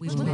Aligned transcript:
Guten 0.00 0.28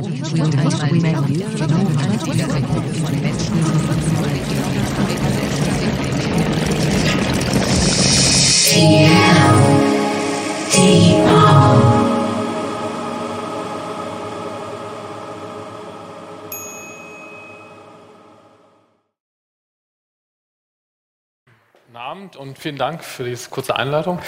Abend 22.05 22.37
und 22.37 22.59
vielen 22.59 22.77
Dank 22.77 23.03
für 23.03 23.25
diese 23.25 23.49
kurze 23.49 23.77
Einleitung. 23.77 24.19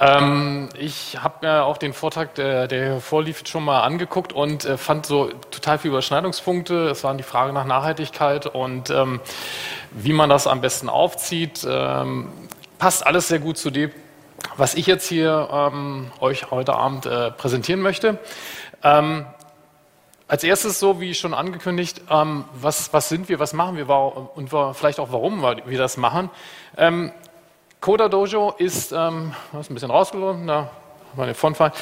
Ähm, 0.00 0.70
ich 0.78 1.22
habe 1.22 1.46
mir 1.46 1.64
auch 1.64 1.76
den 1.76 1.92
Vortrag, 1.92 2.34
der, 2.36 2.68
der 2.68 2.84
hier 2.84 3.00
vorlief, 3.02 3.42
schon 3.46 3.66
mal 3.66 3.82
angeguckt 3.82 4.32
und 4.32 4.64
äh, 4.64 4.78
fand 4.78 5.04
so 5.04 5.26
total 5.50 5.76
viele 5.76 5.92
Überschneidungspunkte. 5.92 6.88
Es 6.88 7.04
waren 7.04 7.18
die 7.18 7.22
Frage 7.22 7.52
nach 7.52 7.66
Nachhaltigkeit 7.66 8.46
und 8.46 8.88
ähm, 8.88 9.20
wie 9.90 10.14
man 10.14 10.30
das 10.30 10.46
am 10.46 10.62
besten 10.62 10.88
aufzieht. 10.88 11.66
Ähm, 11.68 12.28
passt 12.78 13.06
alles 13.06 13.28
sehr 13.28 13.40
gut 13.40 13.58
zu 13.58 13.70
dem, 13.70 13.90
was 14.56 14.72
ich 14.72 14.86
jetzt 14.86 15.06
hier 15.06 15.50
ähm, 15.52 16.10
euch 16.18 16.50
heute 16.50 16.72
Abend 16.72 17.04
äh, 17.04 17.30
präsentieren 17.30 17.82
möchte. 17.82 18.20
Als 20.32 20.44
erstes, 20.44 20.80
so 20.80 20.98
wie 20.98 21.12
schon 21.12 21.34
angekündigt, 21.34 22.00
ähm, 22.08 22.46
was, 22.54 22.90
was, 22.94 23.10
sind 23.10 23.28
wir, 23.28 23.38
was 23.38 23.52
machen 23.52 23.76
wir 23.76 23.86
und 24.34 24.48
vielleicht 24.72 24.98
auch 24.98 25.12
warum 25.12 25.42
wir 25.42 25.76
das 25.76 25.98
machen. 25.98 26.30
Ähm, 26.78 27.12
Coda 27.82 28.08
Dojo 28.08 28.54
ist, 28.56 28.92
ähm, 28.92 29.34
ist 29.60 29.70
ein 29.70 29.74
bisschen 29.74 29.90
rausgelogen, 29.90 30.46
da 30.46 30.70
meine 31.16 31.34
Fontfall. 31.34 31.72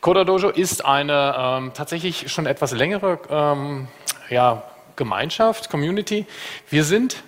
Coda 0.00 0.24
Dojo 0.24 0.48
ist 0.48 0.84
eine 0.84 1.36
ähm, 1.38 1.70
tatsächlich 1.72 2.32
schon 2.32 2.46
etwas 2.46 2.72
längere 2.72 3.20
ähm, 3.30 3.86
ja, 4.28 4.64
Gemeinschaft, 4.96 5.70
Community. 5.70 6.26
Wir 6.68 6.82
sind 6.82 7.22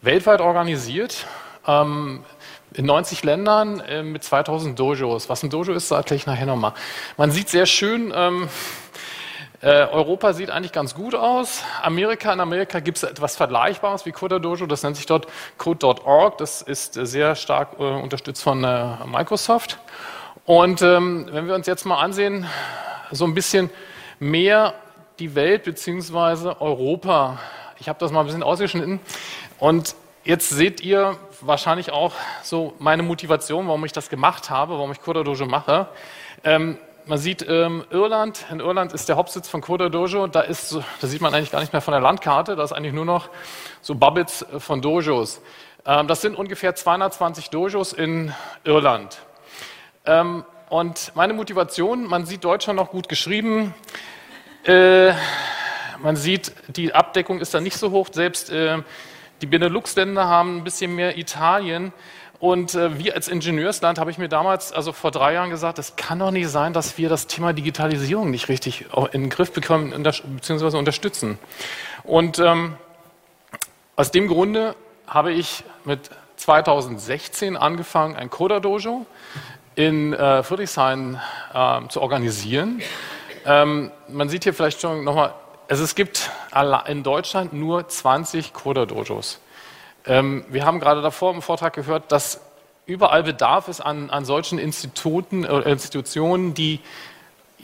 weltweit 0.00 0.40
organisiert. 0.40 1.26
Ähm, 1.66 2.24
in 2.74 2.86
90 2.86 3.22
Ländern 3.22 3.80
äh, 3.80 4.02
mit 4.02 4.24
2000 4.24 4.78
Dojos. 4.78 5.28
Was 5.28 5.42
ein 5.42 5.50
Dojo 5.50 5.72
ist, 5.72 5.90
erkläre 5.90 6.16
ich 6.16 6.26
nachher 6.26 6.46
nochmal. 6.46 6.72
Man 7.16 7.30
sieht 7.30 7.48
sehr 7.48 7.66
schön, 7.66 8.12
ähm, 8.14 8.48
äh, 9.64 9.88
Europa 9.90 10.34
sieht 10.34 10.50
eigentlich 10.50 10.72
ganz 10.72 10.94
gut 10.94 11.14
aus. 11.14 11.62
Amerika, 11.82 12.30
in 12.34 12.40
Amerika 12.40 12.80
gibt 12.80 12.98
es 12.98 13.02
etwas 13.02 13.34
Vergleichbares 13.34 14.04
wie 14.04 14.12
Coda 14.12 14.38
Dojo, 14.38 14.66
das 14.66 14.82
nennt 14.82 14.96
sich 14.96 15.06
dort 15.06 15.26
Code.org, 15.56 16.36
das 16.36 16.60
ist 16.60 16.98
äh, 16.98 17.06
sehr 17.06 17.34
stark 17.34 17.78
äh, 17.78 17.82
unterstützt 17.82 18.42
von 18.42 18.62
äh, 18.62 18.96
Microsoft. 19.06 19.78
Und 20.44 20.82
ähm, 20.82 21.28
wenn 21.30 21.46
wir 21.46 21.54
uns 21.54 21.66
jetzt 21.66 21.86
mal 21.86 21.98
ansehen, 21.98 22.46
so 23.10 23.24
ein 23.24 23.32
bisschen 23.32 23.70
mehr 24.18 24.74
die 25.18 25.34
Welt 25.34 25.64
bzw. 25.64 26.56
Europa. 26.60 27.38
Ich 27.78 27.88
habe 27.88 27.98
das 27.98 28.12
mal 28.12 28.20
ein 28.20 28.26
bisschen 28.26 28.42
ausgeschnitten 28.42 29.00
und 29.58 29.94
jetzt 30.24 30.50
seht 30.50 30.82
ihr 30.82 31.16
wahrscheinlich 31.40 31.90
auch 31.90 32.12
so 32.42 32.74
meine 32.78 33.02
Motivation, 33.02 33.66
warum 33.66 33.82
ich 33.86 33.92
das 33.92 34.10
gemacht 34.10 34.50
habe, 34.50 34.74
warum 34.74 34.92
ich 34.92 35.00
Coda 35.00 35.22
Dojo 35.22 35.46
mache. 35.46 35.88
Ähm, 36.44 36.76
man 37.06 37.18
sieht 37.18 37.44
ähm, 37.48 37.84
Irland, 37.90 38.46
in 38.50 38.60
Irland 38.60 38.92
ist 38.92 39.08
der 39.08 39.16
Hauptsitz 39.16 39.48
von 39.48 39.60
Coda 39.60 39.88
Dojo, 39.88 40.26
da, 40.26 40.40
ist, 40.40 40.76
da 41.00 41.06
sieht 41.06 41.20
man 41.20 41.34
eigentlich 41.34 41.50
gar 41.50 41.60
nicht 41.60 41.72
mehr 41.72 41.82
von 41.82 41.92
der 41.92 42.00
Landkarte, 42.00 42.56
da 42.56 42.64
ist 42.64 42.72
eigentlich 42.72 42.94
nur 42.94 43.04
noch 43.04 43.28
so 43.80 43.94
Bubbits 43.94 44.42
äh, 44.42 44.60
von 44.60 44.80
Dojos. 44.80 45.42
Ähm, 45.84 46.06
das 46.06 46.22
sind 46.22 46.36
ungefähr 46.36 46.74
220 46.74 47.50
Dojos 47.50 47.92
in 47.92 48.32
Irland. 48.64 49.18
Ähm, 50.06 50.44
und 50.70 51.12
meine 51.14 51.34
Motivation, 51.34 52.06
man 52.06 52.24
sieht 52.26 52.44
Deutschland 52.44 52.78
noch 52.78 52.90
gut 52.90 53.08
geschrieben, 53.08 53.74
äh, 54.64 55.12
man 56.02 56.16
sieht, 56.16 56.52
die 56.68 56.94
Abdeckung 56.94 57.40
ist 57.40 57.54
da 57.54 57.60
nicht 57.60 57.76
so 57.76 57.90
hoch, 57.90 58.08
selbst 58.10 58.50
äh, 58.50 58.78
die 59.42 59.46
Benelux-Länder 59.46 60.26
haben 60.26 60.58
ein 60.58 60.64
bisschen 60.64 60.94
mehr 60.94 61.18
Italien. 61.18 61.92
Und 62.44 62.74
äh, 62.74 62.98
wir 62.98 63.14
als 63.14 63.28
Ingenieursland 63.28 63.98
habe 63.98 64.10
ich 64.10 64.18
mir 64.18 64.28
damals, 64.28 64.70
also 64.70 64.92
vor 64.92 65.10
drei 65.10 65.32
Jahren 65.32 65.48
gesagt, 65.48 65.78
es 65.78 65.96
kann 65.96 66.18
doch 66.18 66.30
nicht 66.30 66.50
sein, 66.50 66.74
dass 66.74 66.98
wir 66.98 67.08
das 67.08 67.26
Thema 67.26 67.54
Digitalisierung 67.54 68.30
nicht 68.30 68.50
richtig 68.50 68.84
in 69.12 69.22
den 69.22 69.30
Griff 69.30 69.50
bekommen 69.50 69.94
bzw. 70.02 70.76
unterstützen. 70.76 71.38
Und 72.02 72.38
ähm, 72.38 72.76
aus 73.96 74.10
dem 74.10 74.28
Grunde 74.28 74.76
habe 75.06 75.32
ich 75.32 75.64
mit 75.86 76.10
2016 76.36 77.56
angefangen, 77.56 78.14
ein 78.14 78.28
Coda-Dojo 78.28 79.06
in 79.74 80.12
äh, 80.12 80.42
Friedrichshain 80.42 81.18
äh, 81.54 81.88
zu 81.88 82.02
organisieren. 82.02 82.82
Ähm, 83.46 83.90
man 84.08 84.28
sieht 84.28 84.44
hier 84.44 84.52
vielleicht 84.52 84.82
schon 84.82 85.02
nochmal, 85.02 85.32
also 85.70 85.82
es 85.82 85.94
gibt 85.94 86.30
in 86.88 87.02
Deutschland 87.04 87.54
nur 87.54 87.88
20 87.88 88.52
Coda-Dojos. 88.52 89.40
Ähm, 90.06 90.44
wir 90.48 90.64
haben 90.64 90.80
gerade 90.80 91.02
davor 91.02 91.32
im 91.34 91.42
Vortrag 91.42 91.72
gehört, 91.72 92.12
dass 92.12 92.40
überall 92.86 93.22
Bedarf 93.22 93.68
ist 93.68 93.80
an, 93.80 94.10
an 94.10 94.24
solchen 94.24 94.58
Instituten, 94.58 95.44
äh, 95.44 95.70
Institutionen, 95.70 96.54
die 96.54 96.80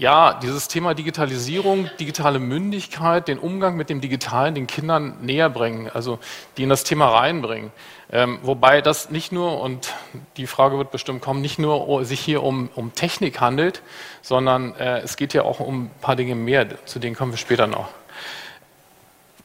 ja, 0.00 0.32
dieses 0.32 0.66
Thema 0.66 0.94
Digitalisierung, 0.94 1.90
digitale 2.00 2.38
Mündigkeit, 2.38 3.28
den 3.28 3.38
Umgang 3.38 3.76
mit 3.76 3.90
dem 3.90 4.00
Digitalen 4.00 4.54
den 4.54 4.66
Kindern 4.66 5.18
näher 5.20 5.50
bringen, 5.50 5.90
also 5.92 6.18
die 6.56 6.62
in 6.62 6.70
das 6.70 6.84
Thema 6.84 7.08
reinbringen. 7.08 7.70
Ähm, 8.10 8.38
wobei 8.42 8.80
das 8.80 9.10
nicht 9.10 9.30
nur, 9.30 9.60
und 9.60 9.92
die 10.38 10.46
Frage 10.46 10.78
wird 10.78 10.90
bestimmt 10.90 11.20
kommen, 11.20 11.42
nicht 11.42 11.58
nur 11.58 12.02
sich 12.06 12.20
hier 12.20 12.42
um, 12.42 12.70
um 12.74 12.94
Technik 12.94 13.42
handelt, 13.42 13.82
sondern 14.22 14.74
äh, 14.76 15.00
es 15.00 15.16
geht 15.16 15.34
ja 15.34 15.42
auch 15.42 15.60
um 15.60 15.84
ein 15.84 15.90
paar 16.00 16.16
Dinge 16.16 16.34
mehr, 16.34 16.66
zu 16.86 16.98
denen 16.98 17.14
kommen 17.14 17.32
wir 17.32 17.38
später 17.38 17.66
noch. 17.66 17.88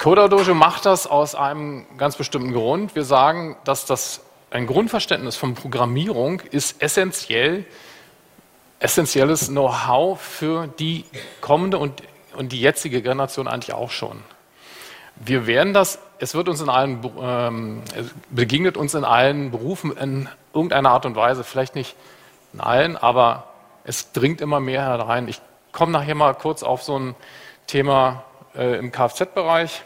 Coda 0.05 0.27
Dojo 0.27 0.53
macht 0.53 0.85
das 0.85 1.07
aus 1.07 1.33
einem 1.33 1.87
ganz 1.97 2.15
bestimmten 2.15 2.53
Grund. 2.53 2.93
Wir 2.93 3.05
sagen, 3.05 3.57
dass 3.63 3.87
das 3.87 4.21
ein 4.51 4.67
Grundverständnis 4.67 5.35
von 5.35 5.55
Programmierung 5.55 6.41
ist 6.51 6.79
essentiell, 6.79 7.65
essentielles 8.77 9.47
Know-how 9.47 10.21
für 10.21 10.67
die 10.67 11.05
kommende 11.41 11.79
und, 11.79 12.03
und 12.37 12.51
die 12.51 12.61
jetzige 12.61 13.01
Generation 13.01 13.47
eigentlich 13.47 13.73
auch 13.73 13.89
schon. 13.89 14.21
Wir 15.15 15.47
werden 15.47 15.73
das, 15.73 15.97
es 16.19 16.35
wird 16.35 16.49
uns 16.49 16.61
in 16.61 16.69
allen, 16.69 16.99
ähm, 17.19 17.81
begegnet 18.29 18.77
uns 18.77 18.93
in 18.93 19.05
allen 19.05 19.49
Berufen 19.49 19.97
in 19.97 20.29
irgendeiner 20.53 20.91
Art 20.91 21.07
und 21.07 21.15
Weise, 21.15 21.43
vielleicht 21.43 21.73
nicht 21.73 21.95
in 22.53 22.59
allen, 22.59 22.95
aber 22.95 23.47
es 23.85 24.11
dringt 24.11 24.39
immer 24.39 24.59
mehr 24.59 24.83
herein. 24.83 25.27
Ich 25.27 25.41
komme 25.71 25.93
nachher 25.93 26.13
mal 26.13 26.35
kurz 26.35 26.61
auf 26.61 26.83
so 26.83 26.95
ein 26.95 27.15
Thema 27.65 28.23
äh, 28.55 28.77
im 28.77 28.91
Kfz-Bereich. 28.91 29.83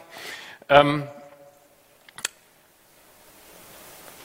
Ähm, 0.70 1.04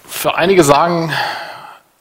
für 0.06 0.37
einige 0.37 0.62
sagen 0.62 1.10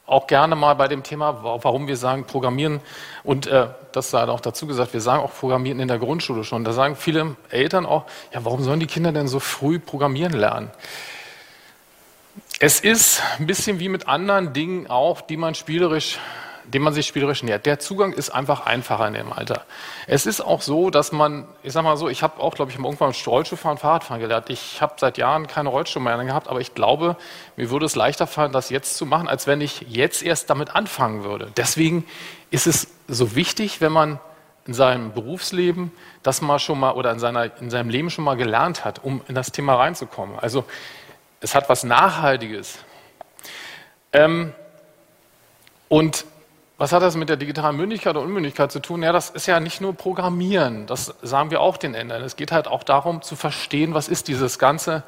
auch 0.06 0.28
gerne 0.28 0.58
mal 0.58 0.74
bei 0.76 0.90
dem 0.90 1.02
Thema, 1.02 1.44
warum 1.44 1.88
wir 1.88 1.96
sagen 1.96 2.26
Programmieren 2.26 2.81
und 3.24 3.48
äh, 3.48 3.68
das 3.94 4.09
sei 4.09 4.28
auch 4.28 4.42
dazu 4.42 4.68
gesagt, 4.68 4.94
wir 4.94 5.00
sagen 5.00 5.24
auch 5.24 5.34
Programmieren 5.34 5.80
in 5.80 5.88
der 5.88 5.98
Grundschule 5.98 6.44
schon. 6.44 6.66
Da 6.66 6.74
sagen 6.74 6.98
viele 6.98 7.38
Eltern 7.50 7.86
auch, 7.86 8.04
ja, 8.34 8.44
warum 8.44 8.62
sollen 8.64 8.81
die 8.81 8.88
Kinder 8.88 9.14
denn 9.14 9.30
so 9.30 9.40
früh 9.40 9.80
Programmieren 9.80 10.34
lernen? 10.34 10.70
Es 12.60 12.81
ist 12.81 13.22
ein 13.40 13.48
bisschen 13.48 13.80
wie 13.80 13.88
mit 13.88 14.10
anderen 14.10 14.52
Dingen 14.52 14.88
auch, 14.88 15.22
die 15.22 15.38
man 15.38 15.56
spielerisch 15.56 16.20
dem 16.73 16.81
man 16.81 16.94
sich 16.94 17.07
spielerisch 17.07 17.44
nähert. 17.44 17.66
Der 17.66 17.79
Zugang 17.79 18.13
ist 18.13 18.29
einfach 18.29 18.66
einfacher 18.66 19.07
in 19.07 19.13
dem 19.13 19.31
Alter. 19.31 19.66
Es 20.07 20.25
ist 20.25 20.41
auch 20.41 20.61
so, 20.61 20.89
dass 20.89 21.11
man, 21.11 21.47
ich 21.61 21.73
sag 21.73 21.84
mal 21.84 21.97
so, 21.97 22.09
ich 22.09 22.23
habe 22.23 22.41
auch, 22.41 22.56
glaube 22.56 22.72
ich, 22.72 22.78
irgendwann 22.78 23.13
Rollschuhfahren, 23.25 23.78
Fahrradfahren 23.78 24.22
gelernt. 24.22 24.50
Ich 24.50 24.81
habe 24.81 24.94
seit 24.97 25.17
Jahren 25.17 25.47
keine 25.47 25.69
Rollschuhe 25.69 26.01
mehr 26.01 26.17
gehabt, 26.23 26.47
aber 26.47 26.59
ich 26.62 26.73
glaube, 26.73 27.16
mir 27.56 27.69
würde 27.69 27.85
es 27.85 27.95
leichter 27.95 28.28
fallen, 28.28 28.51
das 28.51 28.69
jetzt 28.69 28.97
zu 28.97 29.06
machen, 29.06 29.28
als 29.28 29.47
wenn 29.47 29.62
ich 29.62 29.85
jetzt 29.89 30.23
erst 30.23 30.50
damit 30.50 30.75
anfangen 30.75 31.23
würde. 31.23 31.51
Deswegen 31.56 32.06
ist 32.50 32.67
es 32.67 32.88
so 33.07 33.35
wichtig, 33.35 33.81
wenn 33.81 33.91
man 33.91 34.19
in 34.66 34.73
seinem 34.73 35.13
Berufsleben 35.13 35.91
das 36.23 36.41
mal 36.41 36.59
schon 36.59 36.79
mal 36.79 36.91
oder 36.91 37.12
in, 37.12 37.19
seiner, 37.19 37.56
in 37.59 37.69
seinem 37.69 37.89
Leben 37.89 38.09
schon 38.09 38.24
mal 38.24 38.38
gelernt 38.38 38.86
hat, 38.86 39.03
um 39.03 39.21
in 39.27 39.36
das 39.36 39.51
Thema 39.51 39.75
reinzukommen. 39.75 40.39
Also 40.39 40.63
es 41.42 41.53
hat 41.53 41.68
was 41.69 41.83
Nachhaltiges. 41.83 42.80
Ähm, 44.13 44.53
und 45.89 46.25
was 46.83 46.91
hat 46.91 47.01
das 47.01 47.15
mit 47.15 47.30
der 47.30 47.38
digitalen 47.38 47.77
Mündigkeit 47.77 48.13
und 48.18 48.25
Unmündigkeit 48.25 48.69
zu 48.69 48.81
tun? 48.81 49.03
Ja, 49.03 49.13
das 49.13 49.30
ist 49.30 49.45
ja 49.45 49.62
nicht 49.62 49.80
nur 49.80 49.94
Programmieren, 49.94 50.85
das 50.85 51.15
sagen 51.21 51.50
wir 51.50 51.62
auch 51.62 51.77
den 51.77 51.95
Ändern. 51.95 52.21
Es 52.24 52.35
geht 52.35 52.51
halt 52.51 52.68
auch 52.68 52.83
darum 52.83 53.21
zu 53.21 53.38
verstehen, 53.38 53.94
was 53.94 54.09
ist 54.09 54.27
dieses 54.27 54.59
ganze 54.59 55.03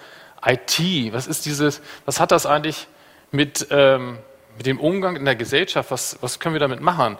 IT, 0.45 0.79
was 1.11 1.27
ist 1.27 1.45
dieses, 1.45 1.81
was 2.05 2.21
hat 2.21 2.31
das 2.31 2.45
eigentlich 2.45 2.87
mit, 3.31 3.67
ähm, 3.71 4.19
mit 4.55 4.67
dem 4.67 4.79
Umgang 4.79 5.17
in 5.17 5.25
der 5.25 5.35
Gesellschaft, 5.35 5.91
was, 5.91 6.17
was 6.21 6.39
können 6.39 6.55
wir 6.55 6.61
damit 6.61 6.79
machen? 6.79 7.17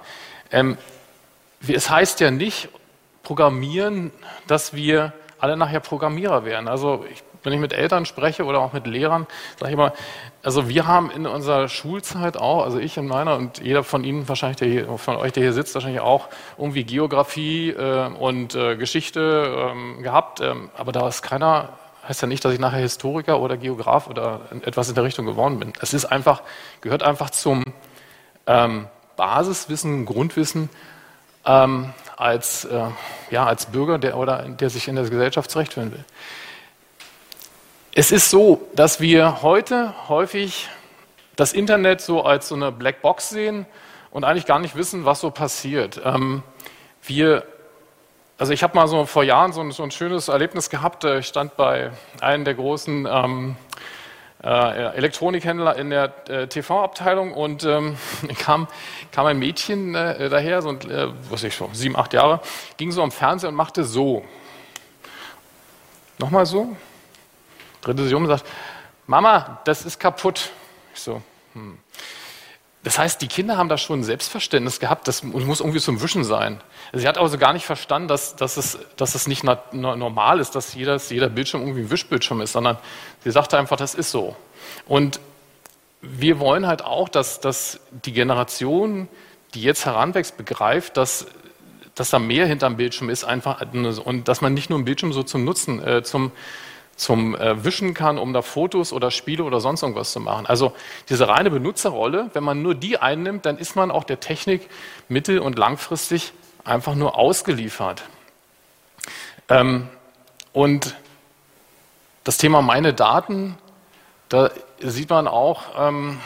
Ähm, 0.54 0.78
es 1.68 1.90
heißt 1.90 2.22
ja 2.22 2.31
nicht 2.31 2.69
Programmieren, 3.24 4.13
dass 4.48 4.74
wir 4.74 5.12
alle 5.38 5.58
nachher 5.58 5.81
Programmierer 5.81 6.46
werden. 6.46 6.69
Also 6.69 7.04
ich 7.12 7.25
wenn 7.46 7.54
ich 7.54 7.60
mit 7.60 7.74
Eltern 7.74 8.06
spreche 8.06 8.46
oder 8.46 8.60
auch 8.60 8.74
mit 8.74 8.88
Lehrern, 8.88 9.28
sage 9.60 9.72
ich 9.72 9.74
immer, 9.74 9.94
also 10.44 10.70
wir 10.70 10.88
haben 10.88 11.12
in 11.12 11.26
unserer 11.26 11.70
Schulzeit 11.70 12.38
auch, 12.38 12.64
also 12.64 12.80
ich 12.80 12.98
in 12.98 13.08
meiner 13.08 13.36
und 13.36 13.60
jeder 13.60 13.84
von 13.84 14.04
Ihnen 14.04 14.28
wahrscheinlich, 14.28 14.58
der 14.58 14.68
hier, 14.68 14.98
von 14.98 15.16
euch, 15.16 15.34
der 15.34 15.44
hier 15.44 15.54
sitzt, 15.54 15.74
wahrscheinlich 15.76 16.02
auch 16.02 16.30
irgendwie 16.58 16.84
Geografie 16.84 17.70
äh, 17.70 18.08
und 18.08 18.56
äh, 18.56 18.76
Geschichte 18.76 19.72
ähm, 19.72 20.04
gehabt, 20.04 20.42
ähm, 20.42 20.70
aber 20.78 20.92
da 20.92 21.08
ist 21.08 21.22
keiner, 21.22 21.70
heißt 22.08 22.22
ja 22.22 22.28
nicht, 22.28 22.44
dass 22.46 22.54
ich 22.54 22.60
nachher 22.60 22.80
Historiker 22.80 23.40
oder 23.40 23.58
Geograf 23.58 24.08
oder 24.08 24.42
etwas 24.64 24.90
in 24.90 24.96
der 24.96 25.04
Richtung 25.04 25.26
geworden 25.26 25.60
bin. 25.60 25.74
Es 25.82 25.94
ist 25.94 26.06
einfach, 26.06 26.42
gehört 26.82 27.04
einfach 27.04 27.30
zum 27.30 27.64
ähm, 28.48 28.88
Basiswissen, 29.16 30.06
Grundwissen 30.06 30.70
ähm, 31.46 31.94
als, 32.18 32.66
äh, 32.66 32.88
ja, 33.32 33.46
als 33.46 33.68
Bürger, 33.68 33.98
der, 33.98 34.18
oder, 34.18 34.44
der 34.44 34.70
sich 34.70 34.88
in 34.88 34.96
der 34.96 35.06
Gesellschaft 35.06 35.52
zurechtfinden 35.52 35.94
will. 35.94 36.06
Es 37.98 38.12
ist 38.12 38.30
so, 38.30 38.68
dass 38.74 39.00
wir 39.00 39.42
heute 39.42 39.94
häufig 40.10 40.68
das 41.38 41.54
Internet 41.54 42.02
so 42.02 42.24
als 42.24 42.50
so 42.50 42.56
eine 42.56 42.74
Blackbox 42.74 43.30
sehen 43.30 43.66
und 44.12 44.26
eigentlich 44.26 44.46
gar 44.46 44.60
nicht 44.60 44.76
wissen, 44.76 45.06
was 45.06 45.22
so 45.22 45.32
passiert. 45.32 46.02
Ähm, 46.04 46.44
wir, 47.04 47.46
also 48.38 48.52
ich 48.52 48.64
habe 48.64 48.76
mal 48.76 48.90
so 48.90 49.06
vor 49.06 49.24
Jahren 49.24 49.54
so 49.54 49.62
ein, 49.62 49.72
so 49.72 49.82
ein, 49.82 49.92
schönes 49.92 50.28
Erlebnis 50.28 50.70
gehabt. 50.70 51.06
Ich 51.06 51.28
stand 51.28 51.56
bei 51.56 51.92
einem 52.20 52.44
der 52.44 52.56
großen 52.56 53.08
ähm, 53.10 53.56
äh, 54.44 54.98
Elektronikhändler 54.98 55.78
in 55.78 55.90
der 55.90 56.12
äh, 56.28 56.48
TV-Abteilung 56.48 57.32
und 57.32 57.64
ähm, 57.64 57.96
kam, 58.40 58.68
kam 59.14 59.26
ein 59.26 59.40
Mädchen 59.40 59.96
äh, 59.96 60.28
daher, 60.28 60.62
so 60.62 60.74
äh, 60.74 61.14
was 61.30 61.46
ich 61.46 61.56
so, 61.56 61.70
sieben, 61.72 61.96
acht 61.96 62.12
Jahre, 62.12 62.42
ging 62.76 62.92
so 62.92 63.02
am 63.02 63.12
Fernseher 63.12 63.48
und 63.48 63.56
machte 63.56 63.86
so. 63.86 64.26
Nochmal 66.20 66.46
so 66.46 66.76
drehte 67.86 68.04
sich 68.04 68.14
um 68.14 68.24
und 68.24 68.30
sagt, 68.30 68.46
Mama, 69.08 69.62
das 69.66 69.86
ist 69.86 70.00
kaputt. 70.00 70.52
Ich 70.94 71.02
so, 71.02 71.22
hm. 71.54 71.78
Das 72.86 73.00
heißt, 73.00 73.20
die 73.20 73.28
Kinder 73.28 73.58
haben 73.58 73.68
da 73.68 73.80
schon 73.80 74.02
ein 74.02 74.04
Selbstverständnis 74.04 74.80
gehabt, 74.80 75.08
das 75.08 75.24
muss 75.24 75.60
irgendwie 75.60 75.80
zum 75.80 76.04
Wischen 76.04 76.24
sein. 76.24 76.62
Sie 76.94 77.08
hat 77.08 77.18
also 77.18 77.40
gar 77.40 77.52
nicht 77.52 77.66
verstanden, 77.66 78.08
dass, 78.08 78.36
dass, 78.36 78.58
es, 78.58 78.78
dass 78.96 79.16
es 79.16 79.28
nicht 79.28 79.44
normal 79.44 80.40
ist, 80.40 80.54
dass 80.54 80.76
jeder, 80.76 80.98
jeder 80.98 81.30
Bildschirm 81.30 81.62
irgendwie 81.62 81.82
ein 81.82 81.90
Wischbildschirm 81.90 82.42
ist, 82.42 82.52
sondern 82.52 82.78
sie 83.24 83.32
sagte 83.32 83.58
einfach, 83.58 83.76
das 83.76 83.96
ist 83.96 84.12
so. 84.12 84.36
Und 84.86 85.20
wir 86.02 86.40
wollen 86.40 86.68
halt 86.68 86.84
auch, 86.84 87.10
dass, 87.10 87.40
dass 87.40 87.80
die 87.90 88.14
Generation, 88.14 89.08
die 89.56 89.64
jetzt 89.64 89.88
heranwächst, 89.88 90.38
begreift, 90.38 90.96
dass, 90.96 91.26
dass 91.96 92.12
da 92.12 92.20
mehr 92.20 92.46
hinterm 92.46 92.78
Bildschirm 92.78 93.10
ist 93.10 93.24
einfach 93.24 93.66
und 93.74 94.28
dass 94.28 94.42
man 94.42 94.54
nicht 94.54 94.70
nur 94.70 94.78
einen 94.78 94.86
Bildschirm 94.86 95.12
so 95.12 95.24
zum 95.24 95.44
Nutzen, 95.44 95.82
äh, 95.84 96.04
zum, 96.04 96.32
zum 96.96 97.36
äh, 97.36 97.64
Wischen 97.64 97.94
kann, 97.94 98.18
um 98.18 98.34
da 98.34 98.42
Fotos 98.42 98.94
oder 98.94 99.12
Spiele 99.12 99.44
oder 99.44 99.60
sonst 99.60 99.82
irgendwas 99.84 100.12
zu 100.12 100.20
machen. 100.20 100.46
Also 100.46 100.74
diese 101.10 101.28
reine 101.28 101.50
Benutzerrolle, 101.50 102.30
wenn 102.34 102.44
man 102.44 102.62
nur 102.62 102.76
die 102.76 102.98
einnimmt, 102.98 103.46
dann 103.46 103.58
ist 103.58 103.76
man 103.76 103.92
auch 103.92 104.04
der 104.04 104.20
Technik 104.20 104.70
mittel- 105.10 105.40
und 105.40 105.58
langfristig 105.58 106.32
einfach 106.64 106.96
nur 106.96 107.18
ausgeliefert. 107.18 108.04
Ähm, 109.50 109.90
und 110.54 110.96
das 112.24 112.38
Thema 112.38 112.62
meine 112.62 112.94
Daten, 112.94 113.58
da 114.30 114.50
sieht 114.80 115.10
man 115.10 115.28
auch, 115.28 115.64
ähm, 115.78 116.20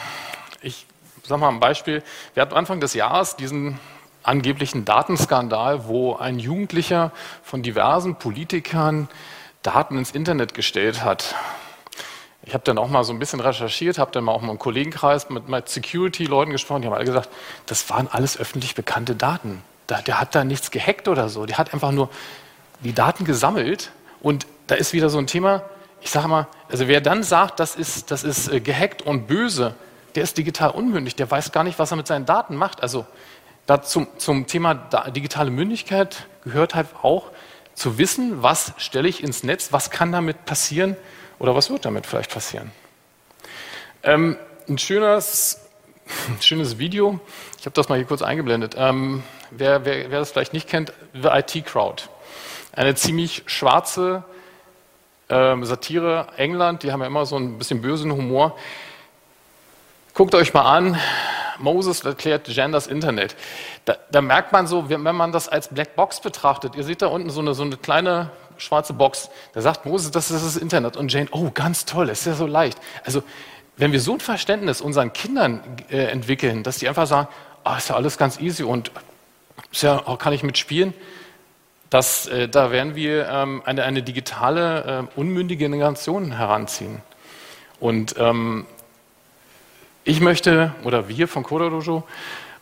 ich 0.62 0.86
sage 1.24 1.40
mal 1.40 1.48
ein 1.48 1.60
Beispiel, 1.60 2.02
wir 2.34 2.42
hatten 2.42 2.54
Anfang 2.54 2.80
des 2.80 2.94
Jahres 2.94 3.36
diesen 3.36 3.78
angeblichen 4.22 4.84
Datenskandal, 4.84 5.86
wo 5.86 6.14
ein 6.16 6.38
Jugendlicher 6.38 7.12
von 7.42 7.62
diversen 7.62 8.16
Politikern 8.16 9.08
Daten 9.62 9.98
ins 9.98 10.12
Internet 10.12 10.54
gestellt 10.54 11.04
hat. 11.04 11.34
Ich 12.42 12.54
habe 12.54 12.64
dann 12.64 12.78
auch 12.78 12.88
mal 12.88 13.04
so 13.04 13.12
ein 13.12 13.18
bisschen 13.18 13.40
recherchiert, 13.40 13.98
habe 13.98 14.10
dann 14.12 14.24
mal 14.24 14.32
auch 14.32 14.40
mal 14.40 14.52
im 14.52 14.58
Kollegenkreis 14.58 15.28
mit, 15.28 15.68
Security-Leuten 15.68 16.52
gesprochen, 16.52 16.82
die 16.82 16.88
haben 16.88 16.94
alle 16.94 17.04
gesagt, 17.04 17.28
das 17.66 17.88
waren 17.90 18.08
alles 18.10 18.38
öffentlich 18.38 18.74
bekannte 18.74 19.14
Daten. 19.14 19.62
Da, 19.86 20.00
der 20.00 20.20
hat 20.20 20.34
da 20.34 20.44
nichts 20.44 20.70
gehackt 20.70 21.08
oder 21.08 21.28
so, 21.28 21.44
der 21.44 21.58
hat 21.58 21.74
einfach 21.74 21.92
nur 21.92 22.08
die 22.80 22.94
Daten 22.94 23.24
gesammelt 23.24 23.90
und 24.20 24.46
da 24.68 24.74
ist 24.74 24.92
wieder 24.92 25.10
so 25.10 25.18
ein 25.18 25.26
Thema, 25.26 25.62
ich 26.00 26.10
sage 26.10 26.28
mal, 26.28 26.46
also 26.70 26.88
wer 26.88 27.02
dann 27.02 27.22
sagt, 27.22 27.60
das 27.60 27.76
ist, 27.76 28.10
das 28.10 28.24
ist 28.24 28.48
äh, 28.48 28.60
gehackt 28.60 29.02
und 29.02 29.26
böse, 29.26 29.74
der 30.14 30.22
ist 30.22 30.38
digital 30.38 30.70
unmündig, 30.70 31.16
der 31.16 31.30
weiß 31.30 31.52
gar 31.52 31.64
nicht, 31.64 31.78
was 31.78 31.90
er 31.90 31.96
mit 31.96 32.06
seinen 32.06 32.24
Daten 32.24 32.56
macht. 32.56 32.82
Also 32.82 33.06
da 33.66 33.82
zum, 33.82 34.08
zum 34.16 34.46
Thema 34.46 34.74
digitale 34.74 35.50
Mündigkeit 35.50 36.26
gehört 36.44 36.74
halt 36.74 36.88
auch, 37.02 37.30
zu 37.80 37.96
wissen, 37.96 38.42
was 38.42 38.74
stelle 38.76 39.08
ich 39.08 39.22
ins 39.22 39.42
Netz, 39.42 39.72
was 39.72 39.90
kann 39.90 40.12
damit 40.12 40.44
passieren 40.44 40.96
oder 41.38 41.54
was 41.54 41.70
wird 41.70 41.86
damit 41.86 42.06
vielleicht 42.06 42.30
passieren. 42.30 42.70
Ähm, 44.02 44.36
ein 44.68 44.76
schönes, 44.76 45.66
ein 46.28 46.42
schönes 46.42 46.78
Video, 46.78 47.20
ich 47.58 47.64
habe 47.64 47.72
das 47.72 47.88
mal 47.88 47.96
hier 47.96 48.04
kurz 48.04 48.20
eingeblendet. 48.20 48.74
Ähm, 48.76 49.22
wer, 49.50 49.86
wer, 49.86 50.10
wer, 50.10 50.18
das 50.18 50.30
vielleicht 50.30 50.52
nicht 50.52 50.68
kennt, 50.68 50.92
The 51.14 51.28
IT 51.28 51.64
Crowd. 51.64 52.04
Eine 52.72 52.94
ziemlich 52.96 53.44
schwarze 53.46 54.24
ähm, 55.30 55.64
Satire 55.64 56.26
England, 56.36 56.82
die 56.82 56.92
haben 56.92 57.00
ja 57.00 57.06
immer 57.06 57.24
so 57.24 57.36
ein 57.36 57.56
bisschen 57.56 57.80
bösen 57.80 58.12
Humor. 58.12 58.58
Guckt 60.12 60.34
euch 60.34 60.52
mal 60.52 60.70
an, 60.70 60.98
Moses 61.60 62.04
erklärt 62.04 62.46
Genders 62.46 62.86
Internet. 62.86 63.36
Da, 63.84 63.96
da, 64.10 64.20
merkt 64.20 64.52
man 64.52 64.66
so, 64.66 64.88
wenn 64.88 65.02
man 65.02 65.32
das 65.32 65.48
als 65.48 65.68
Black 65.68 65.96
Box 65.96 66.20
betrachtet, 66.20 66.74
ihr 66.74 66.84
seht 66.84 67.02
da 67.02 67.08
unten 67.08 67.30
so 67.30 67.40
eine, 67.40 67.54
so 67.54 67.62
eine 67.62 67.76
kleine 67.76 68.30
schwarze 68.58 68.92
Box, 68.92 69.30
da 69.52 69.60
sagt 69.60 69.86
Moses, 69.86 70.10
das 70.10 70.30
ist 70.30 70.44
das 70.44 70.56
Internet. 70.56 70.96
Und 70.96 71.12
Jane, 71.12 71.28
oh, 71.32 71.50
ganz 71.52 71.84
toll, 71.84 72.08
ist 72.08 72.26
ja 72.26 72.34
so 72.34 72.46
leicht. 72.46 72.78
Also, 73.04 73.22
wenn 73.76 73.92
wir 73.92 74.00
so 74.00 74.12
ein 74.12 74.20
Verständnis 74.20 74.80
unseren 74.80 75.12
Kindern 75.12 75.62
äh, 75.90 76.04
entwickeln, 76.04 76.62
dass 76.62 76.78
die 76.78 76.88
einfach 76.88 77.06
sagen, 77.06 77.28
oh, 77.64 77.74
ist 77.76 77.88
ja 77.88 77.96
alles 77.96 78.18
ganz 78.18 78.38
easy 78.38 78.62
und 78.62 78.90
ist 79.72 79.82
ja, 79.82 80.02
oh, 80.06 80.16
kann 80.16 80.32
ich 80.32 80.42
mitspielen, 80.42 80.92
das, 81.88 82.26
äh, 82.26 82.48
da 82.48 82.70
werden 82.70 82.94
wir 82.94 83.28
ähm, 83.28 83.62
eine, 83.64 83.84
eine 83.84 84.02
digitale, 84.02 85.08
äh, 85.16 85.18
unmündige 85.18 85.68
Generation 85.68 86.32
heranziehen. 86.32 87.02
Und 87.80 88.14
ähm, 88.18 88.66
ich 90.10 90.20
möchte, 90.20 90.74
oder 90.82 91.08
wir 91.08 91.28
von 91.28 91.44
Coda 91.44 91.70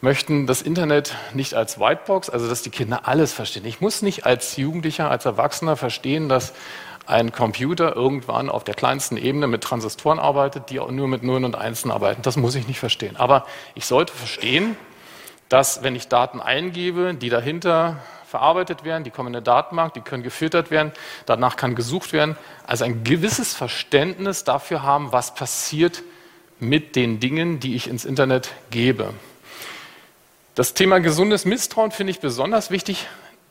möchten 0.03 0.47
das 0.47 0.61
Internet 0.61 1.15
nicht 1.33 1.55
als 1.55 1.81
Whitebox, 1.81 2.29
also 2.29 2.47
dass 2.47 2.61
die 2.61 2.69
Kinder 2.69 3.09
alles 3.09 3.33
verstehen. 3.33 3.65
Ich 3.65 3.81
muss 3.81 4.03
nicht 4.03 4.27
als 4.27 4.59
Jugendlicher, 4.59 5.11
als 5.11 5.25
Erwachsener 5.25 5.77
verstehen, 5.77 6.29
dass 6.29 6.53
ein 7.06 7.33
Computer 7.33 7.97
irgendwann 7.97 8.50
auf 8.50 8.65
der 8.65 8.75
kleinsten 8.75 9.17
Ebene 9.17 9.47
mit 9.47 9.65
Transistoren 9.65 10.19
arbeitet, 10.19 10.69
die 10.69 10.79
auch 10.79 10.91
nur 10.91 11.09
mit 11.09 11.23
Nullen 11.23 11.47
und 11.47 11.56
Einsen 11.56 11.91
arbeiten. 11.91 12.21
Das 12.21 12.37
muss 12.37 12.55
ich 12.55 12.69
nicht 12.69 12.81
verstehen. 12.81 13.17
Aber 13.17 13.47
ich 13.75 13.87
sollte 13.87 14.12
verstehen, 14.12 14.77
dass 15.49 15.83
wenn 15.83 15.97
ich 15.97 16.09
Daten 16.09 16.43
eingebe, 16.43 17.15
die 17.15 17.31
dahinter 17.31 17.97
verarbeitet 18.27 18.85
werden, 18.85 19.05
die 19.05 19.11
kommen 19.11 19.29
in 19.29 19.33
den 19.41 19.45
Datenbank, 19.45 19.95
die 19.95 20.03
können 20.03 20.23
gefiltert 20.23 20.71
werden, 20.71 20.93
danach 21.25 21.56
kann 21.56 21.75
gesucht 21.75 22.12
werden. 22.12 22.37
Also 22.67 22.85
ein 22.85 23.05
gewisses 23.05 23.55
Verständnis 23.55 24.45
dafür 24.45 24.83
haben, 24.83 25.12
was 25.12 25.35
passiert 25.35 26.02
mit 26.61 26.97
den 26.97 27.21
Dingen, 27.21 27.61
die 27.61 27.75
ich 27.75 27.88
ins 27.88 28.05
Internet 28.05 28.53
gebe. 28.71 29.15
Das 30.55 30.75
Thema 30.75 30.99
gesundes 30.99 31.45
Misstrauen 31.45 31.93
finde 31.93 32.11
ich 32.11 32.21
besonders 32.21 32.71
wichtig, 32.71 33.07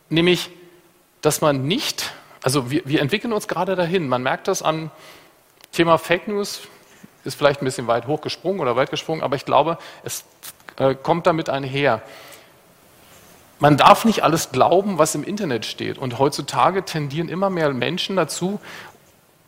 nämlich, 0.10 0.50
dass 1.22 1.42
man 1.42 1.66
nicht, 1.66 2.12
also 2.44 2.70
wir, 2.70 2.82
wir 2.86 3.02
entwickeln 3.02 3.32
uns 3.32 3.48
gerade 3.48 3.76
dahin, 3.76 4.10
man 4.10 4.24
merkt 4.24 4.48
das 4.48 4.62
am 4.62 4.92
Thema 5.72 5.98
Fake 5.98 6.28
News, 6.28 6.62
ist 7.24 7.36
vielleicht 7.36 7.62
ein 7.62 7.66
bisschen 7.66 7.88
weit 7.88 8.08
hochgesprungen 8.08 8.60
oder 8.60 8.76
weit 8.76 8.90
gesprungen, 8.90 9.22
aber 9.22 9.36
ich 9.36 9.46
glaube, 9.46 9.78
es 10.04 10.26
äh, 10.78 10.96
kommt 10.96 11.28
damit 11.28 11.50
einher. 11.50 12.02
Man 13.60 13.78
darf 13.78 14.06
nicht 14.06 14.24
alles 14.24 14.52
glauben, 14.52 14.98
was 14.98 15.16
im 15.16 15.24
Internet 15.24 15.66
steht. 15.66 15.98
Und 15.98 16.20
heutzutage 16.20 16.86
tendieren 16.86 17.28
immer 17.28 17.50
mehr 17.50 17.74
Menschen 17.74 18.16
dazu, 18.16 18.60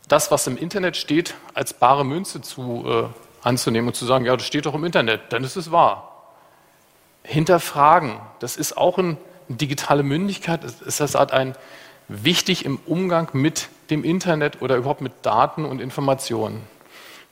das, 0.08 0.30
was 0.30 0.46
im 0.46 0.56
Internet 0.56 0.96
steht, 0.96 1.34
als 1.54 1.74
bare 1.74 2.04
Münze 2.04 2.40
zu 2.40 2.84
äh, 2.86 3.29
anzunehmen 3.42 3.88
und 3.88 3.94
zu 3.94 4.06
sagen, 4.06 4.24
ja, 4.24 4.36
das 4.36 4.46
steht 4.46 4.66
doch 4.66 4.74
im 4.74 4.84
Internet, 4.84 5.20
dann 5.30 5.44
ist 5.44 5.56
es 5.56 5.70
wahr. 5.70 6.06
Hinterfragen, 7.22 8.20
das 8.38 8.56
ist 8.56 8.76
auch 8.76 8.98
eine 8.98 9.16
digitale 9.48 10.02
Mündigkeit, 10.02 10.64
ist 10.64 11.00
das 11.00 11.14
halt 11.14 11.32
ein 11.32 11.54
wichtig 12.08 12.64
im 12.64 12.78
Umgang 12.86 13.28
mit 13.32 13.68
dem 13.90 14.04
Internet 14.04 14.62
oder 14.62 14.76
überhaupt 14.76 15.00
mit 15.00 15.12
Daten 15.22 15.64
und 15.64 15.80
Informationen. 15.80 16.62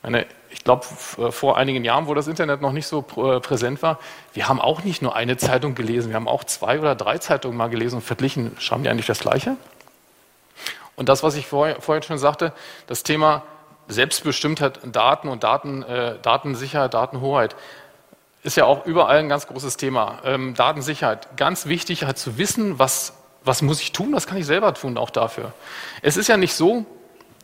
Meine, 0.03 0.27
ich 0.51 0.65
glaube, 0.65 0.85
vor 0.85 1.57
einigen 1.57 1.85
Jahren, 1.85 2.07
wo 2.07 2.15
das 2.15 2.29
Internet 2.29 2.61
noch 2.61 2.73
nicht 2.73 2.87
so 2.87 3.05
äh, 3.17 3.41
präsent 3.41 3.83
war, 3.83 3.99
wir 4.33 4.49
haben 4.49 4.61
auch 4.61 4.85
nicht 4.85 5.03
nur 5.03 5.15
eine 5.17 5.37
Zeitung 5.37 5.75
gelesen, 5.75 6.11
wir 6.11 6.17
haben 6.17 6.29
auch 6.29 6.45
zwei 6.45 6.79
oder 6.79 6.95
drei 6.95 7.19
Zeitungen 7.19 7.57
mal 7.57 7.69
gelesen 7.69 7.97
und 7.97 8.03
verglichen, 8.03 8.57
schreiben 8.59 8.85
die 8.85 8.89
eigentlich 8.89 9.07
das 9.07 9.19
Gleiche? 9.19 9.57
Und 10.97 11.09
das, 11.09 11.23
was 11.23 11.37
ich 11.37 11.47
vorher, 11.47 11.81
vorhin 11.81 12.03
schon 12.03 12.19
sagte, 12.19 12.53
das 12.87 13.03
Thema 13.03 13.43
Selbstbestimmtheit 13.89 14.81
Daten 14.93 15.29
und 15.29 15.45
Daten, 15.45 15.83
äh, 15.83 16.19
Datensicherheit, 16.21 16.95
Datenhoheit 16.95 17.57
ist 18.43 18.57
ja 18.57 18.65
auch 18.65 18.87
überall 18.87 19.19
ein 19.19 19.29
ganz 19.29 19.47
großes 19.47 19.77
Thema. 19.77 20.21
Ähm, 20.25 20.55
Datensicherheit, 20.55 21.37
ganz 21.37 21.67
wichtig 21.67 22.05
halt 22.05 22.19
zu 22.19 22.39
wissen, 22.39 22.79
was, 22.79 23.15
was 23.45 23.63
muss 23.63 23.81
ich 23.81 23.93
tun, 23.93 24.13
was 24.13 24.27
kann 24.27 24.39
ich 24.39 24.47
selber 24.47 24.75
tun 24.75 24.97
auch 24.97 25.11
dafür. 25.11 25.53
Es 26.03 26.17
ist 26.17 26.29
ja 26.29 26.37
nicht 26.37 26.55
so, 26.55 26.87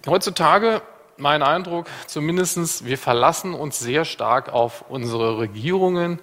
heutzutage, 0.06 0.82
mein 1.16 1.42
Eindruck 1.42 1.86
zumindest, 2.06 2.86
wir 2.86 2.98
verlassen 2.98 3.54
uns 3.54 3.78
sehr 3.78 4.04
stark 4.04 4.52
auf 4.52 4.84
unsere 4.88 5.38
Regierungen, 5.38 6.18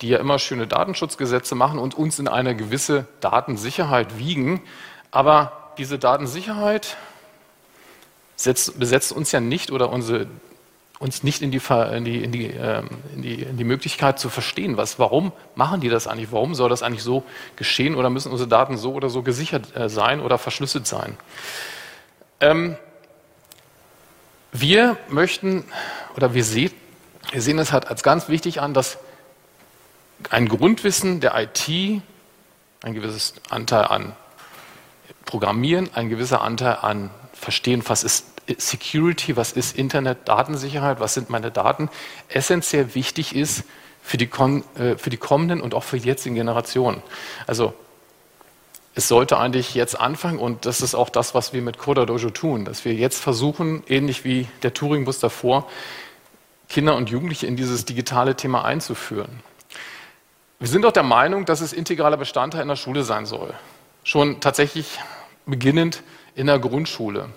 die 0.00 0.08
ja 0.08 0.18
immer 0.18 0.38
schöne 0.38 0.66
Datenschutzgesetze 0.66 1.54
machen 1.54 1.78
und 1.78 1.94
uns 1.94 2.18
in 2.18 2.28
eine 2.28 2.56
gewisse 2.56 3.06
Datensicherheit 3.20 4.18
wiegen. 4.18 4.62
Aber 5.10 5.72
diese 5.76 5.98
Datensicherheit 5.98 6.96
setzt, 8.42 8.78
besetzt 8.78 9.12
uns 9.12 9.32
ja 9.32 9.40
nicht 9.40 9.70
oder 9.70 9.90
unsere, 9.90 10.26
uns 10.98 11.22
nicht 11.22 11.42
in 11.42 11.50
die, 11.50 11.60
in, 11.92 12.04
die, 12.04 12.24
in, 12.24 12.32
die, 12.32 12.46
ähm, 12.46 12.88
in, 13.14 13.22
die, 13.22 13.42
in 13.42 13.56
die 13.56 13.64
Möglichkeit 13.64 14.18
zu 14.18 14.28
verstehen, 14.28 14.76
was, 14.76 14.98
warum 14.98 15.32
machen 15.54 15.80
die 15.80 15.88
das 15.88 16.06
eigentlich, 16.06 16.32
warum 16.32 16.54
soll 16.54 16.70
das 16.70 16.82
eigentlich 16.82 17.02
so 17.02 17.22
geschehen 17.56 17.94
oder 17.94 18.10
müssen 18.10 18.32
unsere 18.32 18.48
Daten 18.48 18.76
so 18.76 18.94
oder 18.94 19.10
so 19.10 19.22
gesichert 19.22 19.76
äh, 19.76 19.88
sein 19.88 20.20
oder 20.20 20.38
verschlüsselt 20.38 20.86
sein. 20.86 21.16
Ähm, 22.40 22.76
wir 24.52 24.96
möchten 25.08 25.64
oder 26.16 26.34
wir, 26.34 26.44
sehen, 26.44 26.72
wir 27.30 27.42
sehen 27.42 27.58
es 27.58 27.72
halt 27.72 27.88
als 27.88 28.02
ganz 28.02 28.28
wichtig 28.28 28.60
an, 28.60 28.74
dass 28.74 28.98
ein 30.30 30.48
Grundwissen 30.48 31.20
der 31.20 31.34
IT, 31.40 31.68
ein 32.82 32.94
gewisses 32.94 33.34
Anteil 33.48 33.84
an 33.84 34.16
Programmieren, 35.24 35.90
ein 35.94 36.08
gewisser 36.08 36.40
Anteil 36.40 36.78
an 36.80 37.10
Verstehen, 37.40 37.82
was 37.86 38.04
ist 38.04 38.26
Security, 38.58 39.36
was 39.36 39.52
ist 39.52 39.76
Internet, 39.76 40.28
Datensicherheit, 40.28 41.00
was 41.00 41.14
sind 41.14 41.30
meine 41.30 41.50
Daten, 41.50 41.88
essentiell 42.28 42.94
wichtig 42.94 43.34
ist 43.34 43.64
für 44.02 44.18
die, 44.18 44.28
äh, 44.78 44.96
für 44.96 45.08
die 45.08 45.16
kommenden 45.16 45.60
und 45.60 45.74
auch 45.74 45.84
für 45.84 45.98
die 45.98 46.06
jetzigen 46.06 46.34
Generationen. 46.34 47.02
Also 47.46 47.72
es 48.94 49.08
sollte 49.08 49.38
eigentlich 49.38 49.74
jetzt 49.74 49.98
anfangen 49.98 50.38
und 50.38 50.66
das 50.66 50.82
ist 50.82 50.94
auch 50.94 51.08
das, 51.08 51.34
was 51.34 51.52
wir 51.52 51.62
mit 51.62 51.78
Coda 51.78 52.04
Dojo 52.04 52.28
tun, 52.30 52.64
dass 52.64 52.84
wir 52.84 52.92
jetzt 52.92 53.20
versuchen, 53.22 53.84
ähnlich 53.88 54.24
wie 54.24 54.48
der 54.62 54.74
Turing-Bus 54.74 55.20
davor, 55.20 55.66
Kinder 56.68 56.96
und 56.96 57.08
Jugendliche 57.08 57.46
in 57.46 57.56
dieses 57.56 57.84
digitale 57.84 58.34
Thema 58.34 58.64
einzuführen. 58.64 59.40
Wir 60.58 60.68
sind 60.68 60.84
auch 60.84 60.92
der 60.92 61.04
Meinung, 61.04 61.46
dass 61.46 61.62
es 61.62 61.72
integraler 61.72 62.18
Bestandteil 62.18 62.62
in 62.62 62.68
der 62.68 62.76
Schule 62.76 63.02
sein 63.02 63.24
soll. 63.24 63.54
Schon 64.04 64.40
tatsächlich 64.40 64.98
beginnend 65.46 66.02
in 66.34 66.46
der 66.46 66.58
Grundschule. 66.58 67.30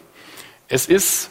Es 0.67 0.87
ist, 0.87 1.29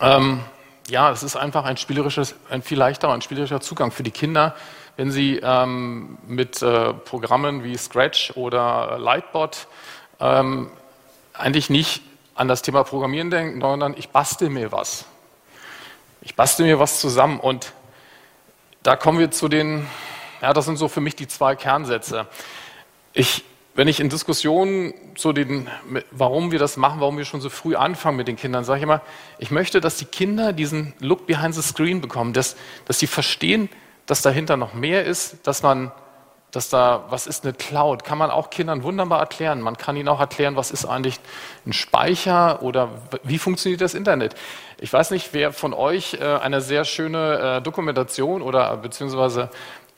ähm, 0.00 0.40
ja, 0.88 1.10
es 1.10 1.22
ist 1.22 1.36
einfach 1.36 1.64
ein 1.64 1.76
spielerisches, 1.76 2.34
ein 2.50 2.62
viel 2.62 2.78
leichterer, 2.78 3.12
ein 3.12 3.22
spielerischer 3.22 3.60
Zugang 3.60 3.90
für 3.90 4.02
die 4.02 4.10
Kinder, 4.10 4.54
wenn 4.96 5.10
Sie 5.10 5.40
ähm, 5.42 6.18
mit 6.26 6.62
äh, 6.62 6.92
Programmen 6.92 7.64
wie 7.64 7.76
Scratch 7.76 8.32
oder 8.36 8.98
Lightbot 8.98 9.66
ähm, 10.20 10.70
eigentlich 11.32 11.68
nicht 11.68 12.02
an 12.34 12.48
das 12.48 12.62
Thema 12.62 12.84
Programmieren 12.84 13.30
denken, 13.30 13.60
sondern 13.60 13.94
ich 13.96 14.10
bastel 14.10 14.50
mir 14.50 14.72
was. 14.72 15.06
Ich 16.20 16.36
bastel 16.36 16.66
mir 16.66 16.78
was 16.78 17.00
zusammen 17.00 17.40
und 17.40 17.72
da 18.82 18.96
kommen 18.96 19.18
wir 19.18 19.30
zu 19.30 19.48
den, 19.48 19.86
ja, 20.42 20.52
das 20.52 20.66
sind 20.66 20.76
so 20.76 20.88
für 20.88 21.00
mich 21.00 21.16
die 21.16 21.26
zwei 21.26 21.56
Kernsätze. 21.56 22.26
Ich, 23.12 23.44
wenn 23.74 23.88
ich 23.88 23.98
in 23.98 24.08
Diskussionen 24.08 24.94
zu 25.16 25.32
den, 25.32 25.68
warum 26.12 26.52
wir 26.52 26.58
das 26.58 26.76
machen, 26.76 27.00
warum 27.00 27.18
wir 27.18 27.24
schon 27.24 27.40
so 27.40 27.50
früh 27.50 27.74
anfangen 27.74 28.16
mit 28.16 28.28
den 28.28 28.36
Kindern, 28.36 28.64
sage 28.64 28.78
ich 28.78 28.82
immer, 28.84 29.00
ich 29.38 29.50
möchte, 29.50 29.80
dass 29.80 29.96
die 29.96 30.04
Kinder 30.04 30.52
diesen 30.52 30.94
Look 31.00 31.26
behind 31.26 31.54
the 31.54 31.62
screen 31.62 32.00
bekommen, 32.00 32.32
dass, 32.32 32.56
dass 32.84 33.00
sie 33.00 33.08
verstehen, 33.08 33.68
dass 34.06 34.22
dahinter 34.22 34.56
noch 34.56 34.74
mehr 34.74 35.04
ist, 35.04 35.44
dass 35.46 35.62
man, 35.62 35.90
dass 36.52 36.68
da, 36.68 37.06
was 37.10 37.26
ist 37.26 37.44
eine 37.44 37.52
Cloud, 37.52 38.04
kann 38.04 38.16
man 38.16 38.30
auch 38.30 38.50
Kindern 38.50 38.84
wunderbar 38.84 39.18
erklären. 39.18 39.60
Man 39.60 39.76
kann 39.76 39.96
ihnen 39.96 40.08
auch 40.08 40.20
erklären, 40.20 40.54
was 40.54 40.70
ist 40.70 40.84
eigentlich 40.84 41.18
ein 41.66 41.72
Speicher 41.72 42.62
oder 42.62 42.90
wie 43.24 43.38
funktioniert 43.38 43.80
das 43.80 43.94
Internet. 43.94 44.36
Ich 44.78 44.92
weiß 44.92 45.10
nicht, 45.10 45.30
wer 45.32 45.52
von 45.52 45.72
euch 45.72 46.14
äh, 46.14 46.24
eine 46.24 46.60
sehr 46.60 46.84
schöne 46.84 47.56
äh, 47.56 47.62
Dokumentation 47.62 48.40
oder 48.40 48.76
beziehungsweise 48.76 49.50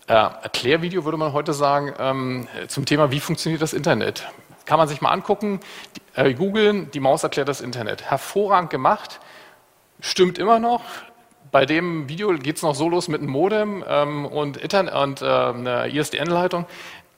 äh, 0.07 0.13
Erklärvideo, 0.13 1.05
würde 1.05 1.19
man 1.19 1.33
heute 1.33 1.53
sagen, 1.53 1.93
ähm, 1.99 2.49
zum 2.69 2.85
Thema, 2.85 3.11
wie 3.11 3.21
funktioniert 3.21 3.63
das 3.63 3.73
Internet. 3.73 4.27
Kann 4.65 4.79
man 4.79 4.89
sich 4.89 5.01
mal 5.01 5.11
angucken, 5.11 5.61
äh, 6.15 6.35
googeln, 6.35 6.91
die 6.91 7.01
Maus 7.01 7.23
erklärt 7.23 7.49
das 7.49 7.61
Internet. 7.61 8.03
Hervorragend 8.03 8.71
gemacht, 8.71 9.21
stimmt 10.01 10.39
immer 10.39 10.59
noch, 10.59 10.83
bei 11.53 11.65
dem 11.65 12.09
Video 12.09 12.33
geht 12.37 12.57
es 12.57 12.63
noch 12.63 12.75
so 12.75 12.89
los 12.89 13.09
mit 13.09 13.21
einem 13.21 13.31
Modem 13.31 13.85
ähm, 13.89 14.27
und, 14.27 14.63
Ethernet 14.63 14.95
und 14.95 15.23
äh, 15.23 15.25
einer 15.25 15.87
ISDN-Leitung, 15.87 16.67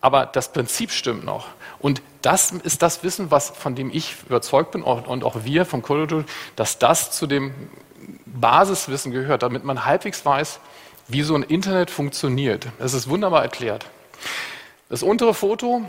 aber 0.00 0.26
das 0.26 0.52
Prinzip 0.52 0.90
stimmt 0.90 1.24
noch. 1.24 1.48
Und 1.80 2.02
das 2.22 2.52
ist 2.52 2.82
das 2.82 3.02
Wissen, 3.02 3.30
was, 3.30 3.50
von 3.50 3.74
dem 3.74 3.90
ich 3.90 4.16
überzeugt 4.26 4.72
bin 4.72 4.82
und 4.82 5.24
auch 5.24 5.44
wir 5.44 5.64
vom 5.64 5.82
Corridor, 5.82 6.24
dass 6.56 6.78
das 6.78 7.10
zu 7.10 7.26
dem 7.26 7.52
Basiswissen 8.26 9.12
gehört, 9.12 9.42
damit 9.42 9.64
man 9.64 9.84
halbwegs 9.84 10.24
weiß, 10.24 10.60
wie 11.08 11.22
so 11.22 11.34
ein 11.34 11.42
Internet 11.42 11.90
funktioniert. 11.90 12.68
Es 12.78 12.94
ist 12.94 13.08
wunderbar 13.08 13.42
erklärt. 13.42 13.86
Das 14.88 15.02
untere 15.02 15.34
Foto 15.34 15.82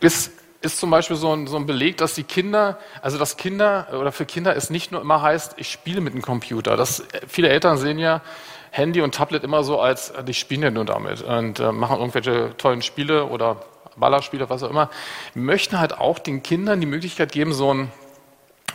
ist 0.00 0.32
ist 0.60 0.78
zum 0.78 0.90
Beispiel 0.90 1.16
so 1.16 1.32
ein, 1.34 1.46
so 1.46 1.56
ein 1.56 1.66
Beleg, 1.66 1.98
dass 1.98 2.14
die 2.14 2.24
Kinder, 2.24 2.78
also 3.00 3.18
dass 3.18 3.36
Kinder 3.36 3.86
oder 3.92 4.10
für 4.10 4.26
Kinder 4.26 4.56
es 4.56 4.70
nicht 4.70 4.90
nur 4.90 5.00
immer 5.00 5.22
heißt, 5.22 5.54
ich 5.56 5.70
spiele 5.70 6.00
mit 6.00 6.14
dem 6.14 6.22
Computer. 6.22 6.76
Das, 6.76 7.04
viele 7.28 7.48
Eltern 7.48 7.78
sehen 7.78 7.98
ja 7.98 8.22
Handy 8.70 9.00
und 9.00 9.14
Tablet 9.14 9.44
immer 9.44 9.62
so 9.62 9.80
als, 9.80 10.12
die 10.26 10.34
spielen 10.34 10.62
ja 10.62 10.70
nur 10.70 10.84
damit 10.84 11.22
und 11.22 11.60
äh, 11.60 11.70
machen 11.70 11.98
irgendwelche 11.98 12.56
tollen 12.58 12.82
Spiele 12.82 13.26
oder 13.26 13.64
Ballerspiele, 13.96 14.50
was 14.50 14.62
auch 14.62 14.70
immer. 14.70 14.90
Wir 15.34 15.42
möchten 15.42 15.78
halt 15.78 15.96
auch 15.96 16.18
den 16.18 16.42
Kindern 16.42 16.80
die 16.80 16.86
Möglichkeit 16.86 17.32
geben, 17.32 17.52
so 17.52 17.72
ein, 17.72 17.92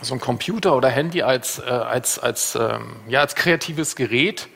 so 0.01 0.13
ein 0.13 0.19
Computer 0.19 0.75
oder 0.75 0.89
Handy 0.89 1.21
als, 1.21 1.59
äh, 1.59 1.63
als, 1.63 2.17
als, 2.17 2.55
ähm, 2.55 2.95
ja, 3.07 3.19
als 3.19 3.35
kreatives 3.35 3.95
Gerät 3.95 4.47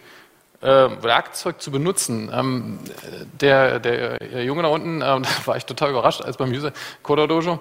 äh, 0.67 1.03
Werkzeug 1.03 1.61
zu 1.61 1.71
benutzen. 1.71 2.29
Ähm, 2.33 2.79
der, 3.39 3.79
der 3.79 4.43
Junge 4.43 4.63
da 4.63 4.67
unten, 4.67 5.01
äh, 5.01 5.05
da 5.05 5.23
war 5.45 5.55
ich 5.55 5.65
total 5.65 5.91
überrascht, 5.91 6.21
als 6.21 6.37
beim 6.37 6.51
User 6.51 6.73
Coda 7.03 7.25
Dojo. 7.27 7.59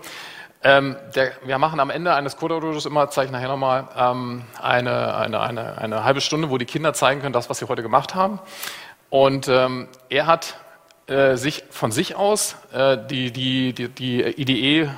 Ähm, 0.62 0.96
der, 1.14 1.32
wir 1.44 1.58
machen 1.58 1.78
am 1.78 1.90
Ende 1.90 2.14
eines 2.14 2.36
Coda 2.36 2.58
Dojos 2.58 2.86
immer, 2.86 3.08
zeige 3.10 3.26
ich 3.26 3.32
nachher 3.32 3.48
nochmal, 3.48 3.86
ähm, 3.96 4.42
eine, 4.60 5.16
eine, 5.16 5.40
eine, 5.40 5.78
eine 5.78 6.04
halbe 6.04 6.20
Stunde, 6.20 6.50
wo 6.50 6.58
die 6.58 6.64
Kinder 6.64 6.92
zeigen 6.92 7.20
können, 7.20 7.32
das, 7.32 7.48
was 7.48 7.58
sie 7.58 7.68
heute 7.68 7.82
gemacht 7.82 8.14
haben. 8.14 8.40
Und 9.08 9.46
ähm, 9.46 9.88
er 10.08 10.26
hat 10.26 10.56
äh, 11.08 11.36
sich 11.36 11.62
von 11.70 11.92
sich 11.92 12.16
aus 12.16 12.56
äh, 12.72 12.98
die, 13.08 13.30
die, 13.30 13.72
die, 13.72 13.88
die 13.88 14.22
IDE 14.22 14.82
äh, 14.82 14.88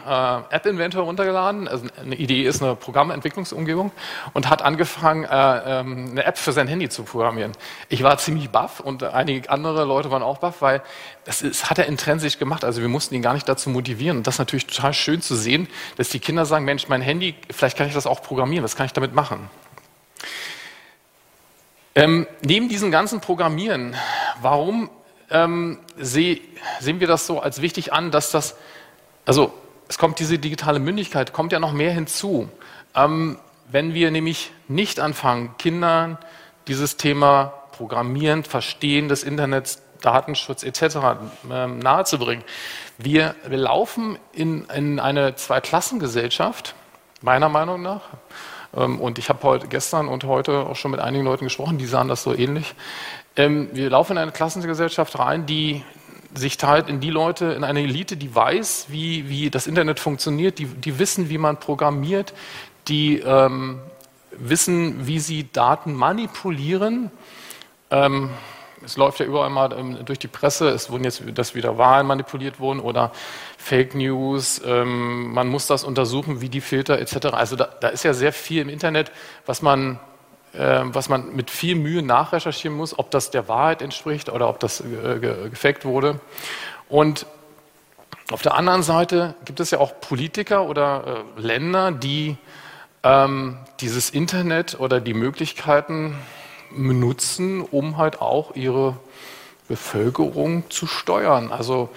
App 0.48 0.64
Inventor 0.64 1.02
runtergeladen. 1.02 1.68
Also 1.68 1.84
eine 2.00 2.18
IDE 2.18 2.44
ist 2.44 2.62
eine 2.62 2.76
Programmentwicklungsumgebung 2.76 3.92
und 4.32 4.48
hat 4.48 4.62
angefangen, 4.62 5.24
äh, 5.24 5.28
ähm, 5.80 6.08
eine 6.12 6.24
App 6.24 6.38
für 6.38 6.52
sein 6.52 6.66
Handy 6.66 6.88
zu 6.88 7.02
programmieren. 7.02 7.52
Ich 7.90 8.02
war 8.02 8.16
ziemlich 8.16 8.48
baff 8.48 8.80
und 8.80 9.02
einige 9.02 9.50
andere 9.50 9.84
Leute 9.84 10.10
waren 10.10 10.22
auch 10.22 10.38
baff, 10.38 10.62
weil 10.62 10.80
das, 11.26 11.42
ist, 11.42 11.68
hat 11.68 11.78
er 11.78 11.84
intrinsisch 11.84 12.38
gemacht. 12.38 12.64
Also 12.64 12.80
wir 12.80 12.88
mussten 12.88 13.14
ihn 13.14 13.20
gar 13.20 13.34
nicht 13.34 13.46
dazu 13.46 13.68
motivieren. 13.68 14.16
Und 14.16 14.26
das 14.26 14.36
ist 14.36 14.38
natürlich 14.38 14.66
total 14.66 14.94
schön 14.94 15.20
zu 15.20 15.36
sehen, 15.36 15.68
dass 15.98 16.08
die 16.08 16.20
Kinder 16.20 16.46
sagen, 16.46 16.64
Mensch, 16.64 16.88
mein 16.88 17.02
Handy, 17.02 17.34
vielleicht 17.50 17.76
kann 17.76 17.86
ich 17.86 17.92
das 17.92 18.06
auch 18.06 18.22
programmieren. 18.22 18.64
Was 18.64 18.76
kann 18.76 18.86
ich 18.86 18.94
damit 18.94 19.14
machen? 19.14 19.50
Ähm, 21.94 22.26
neben 22.40 22.70
diesem 22.70 22.90
ganzen 22.90 23.20
Programmieren, 23.20 23.94
warum 24.40 24.88
ähm, 25.30 25.78
seh, 25.96 26.40
sehen 26.80 27.00
wir 27.00 27.06
das 27.06 27.26
so 27.26 27.40
als 27.40 27.60
wichtig 27.62 27.92
an, 27.92 28.10
dass 28.10 28.30
das, 28.30 28.56
also 29.26 29.52
es 29.88 29.98
kommt 29.98 30.18
diese 30.18 30.38
digitale 30.38 30.78
Mündigkeit, 30.78 31.32
kommt 31.32 31.52
ja 31.52 31.60
noch 31.60 31.72
mehr 31.72 31.92
hinzu. 31.92 32.48
Ähm, 32.94 33.38
wenn 33.70 33.94
wir 33.94 34.10
nämlich 34.10 34.50
nicht 34.66 35.00
anfangen, 35.00 35.54
Kindern 35.58 36.18
dieses 36.66 36.96
Thema 36.96 37.52
Programmieren, 37.72 38.44
Verstehen 38.44 39.08
des 39.08 39.22
Internets, 39.22 39.82
Datenschutz 40.00 40.62
etc. 40.62 40.98
Ähm, 41.50 41.78
nahezubringen. 41.78 42.44
Wir, 42.98 43.34
wir 43.46 43.58
laufen 43.58 44.18
in, 44.32 44.64
in 44.66 45.00
eine 45.00 45.34
Zweiklassengesellschaft, 45.34 46.74
meiner 47.20 47.48
Meinung 47.48 47.82
nach. 47.82 48.02
Ähm, 48.76 49.00
und 49.00 49.18
ich 49.18 49.28
habe 49.28 49.42
heute, 49.42 49.68
gestern 49.68 50.08
und 50.08 50.24
heute 50.24 50.66
auch 50.66 50.76
schon 50.76 50.90
mit 50.90 51.00
einigen 51.00 51.24
Leuten 51.24 51.44
gesprochen, 51.44 51.78
die 51.78 51.86
sahen 51.86 52.08
das 52.08 52.22
so 52.22 52.34
ähnlich. 52.34 52.74
Ähm, 53.36 53.68
wir 53.72 53.90
laufen 53.90 54.12
in 54.12 54.18
eine 54.18 54.32
Klassengesellschaft 54.32 55.18
rein, 55.18 55.46
die 55.46 55.82
sich 56.34 56.58
teilt 56.58 56.88
in 56.88 57.00
die 57.00 57.10
Leute, 57.10 57.46
in 57.46 57.64
eine 57.64 57.80
Elite, 57.80 58.16
die 58.16 58.34
weiß, 58.34 58.86
wie, 58.88 59.28
wie 59.28 59.50
das 59.50 59.66
Internet 59.66 59.98
funktioniert, 59.98 60.58
die, 60.58 60.66
die 60.66 60.98
wissen, 60.98 61.30
wie 61.30 61.38
man 61.38 61.58
programmiert, 61.58 62.34
die 62.86 63.18
ähm, 63.18 63.80
wissen, 64.32 65.06
wie 65.06 65.18
sie 65.18 65.50
Daten 65.52 65.94
manipulieren. 65.94 67.10
Ähm, 67.90 68.30
es 68.84 68.96
läuft 68.96 69.20
ja 69.20 69.26
überall 69.26 69.50
mal 69.50 69.72
ähm, 69.72 70.04
durch 70.04 70.18
die 70.18 70.28
Presse, 70.28 70.68
es 70.68 70.90
wurden 70.90 71.04
jetzt, 71.04 71.22
dass 71.34 71.54
wieder 71.54 71.78
Wahlen 71.78 72.06
manipuliert 72.06 72.60
wurden 72.60 72.80
oder 72.80 73.12
Fake 73.56 73.94
News, 73.94 74.60
ähm, 74.64 75.32
man 75.32 75.48
muss 75.48 75.66
das 75.66 75.84
untersuchen, 75.84 76.40
wie 76.40 76.48
die 76.48 76.60
Filter 76.60 76.98
etc. 76.98 77.26
Also 77.32 77.56
da, 77.56 77.68
da 77.80 77.88
ist 77.88 78.04
ja 78.04 78.14
sehr 78.14 78.32
viel 78.32 78.62
im 78.62 78.68
Internet, 78.68 79.10
was 79.46 79.62
man 79.62 79.98
ähm, 80.54 80.94
was 80.94 81.10
man 81.10 81.36
mit 81.36 81.50
viel 81.50 81.74
Mühe 81.74 82.02
nachrecherchieren 82.02 82.76
muss, 82.76 82.98
ob 82.98 83.10
das 83.10 83.30
der 83.30 83.48
Wahrheit 83.48 83.82
entspricht 83.82 84.30
oder 84.30 84.48
ob 84.48 84.58
das 84.60 84.80
äh, 84.80 85.18
gefaked 85.50 85.84
wurde. 85.84 86.20
Und 86.88 87.26
auf 88.32 88.40
der 88.40 88.54
anderen 88.54 88.82
Seite 88.82 89.34
gibt 89.44 89.60
es 89.60 89.70
ja 89.70 89.78
auch 89.78 90.00
Politiker 90.00 90.64
oder 90.64 91.24
äh, 91.36 91.40
Länder, 91.40 91.92
die, 91.92 92.30
äh, 92.30 92.36
ähm, 93.02 93.58
dieses 93.80 94.10
Internet 94.10 94.78
oder 94.80 95.00
die 95.00 95.14
Möglichkeiten 95.14 96.16
benutzen, 96.70 97.62
um 97.62 97.96
halt 97.96 98.20
auch 98.20 98.54
ihre 98.54 98.96
Bevölkerung 99.68 100.68
zu 100.70 100.86
steuern. 100.86 101.52
Also 101.52 101.90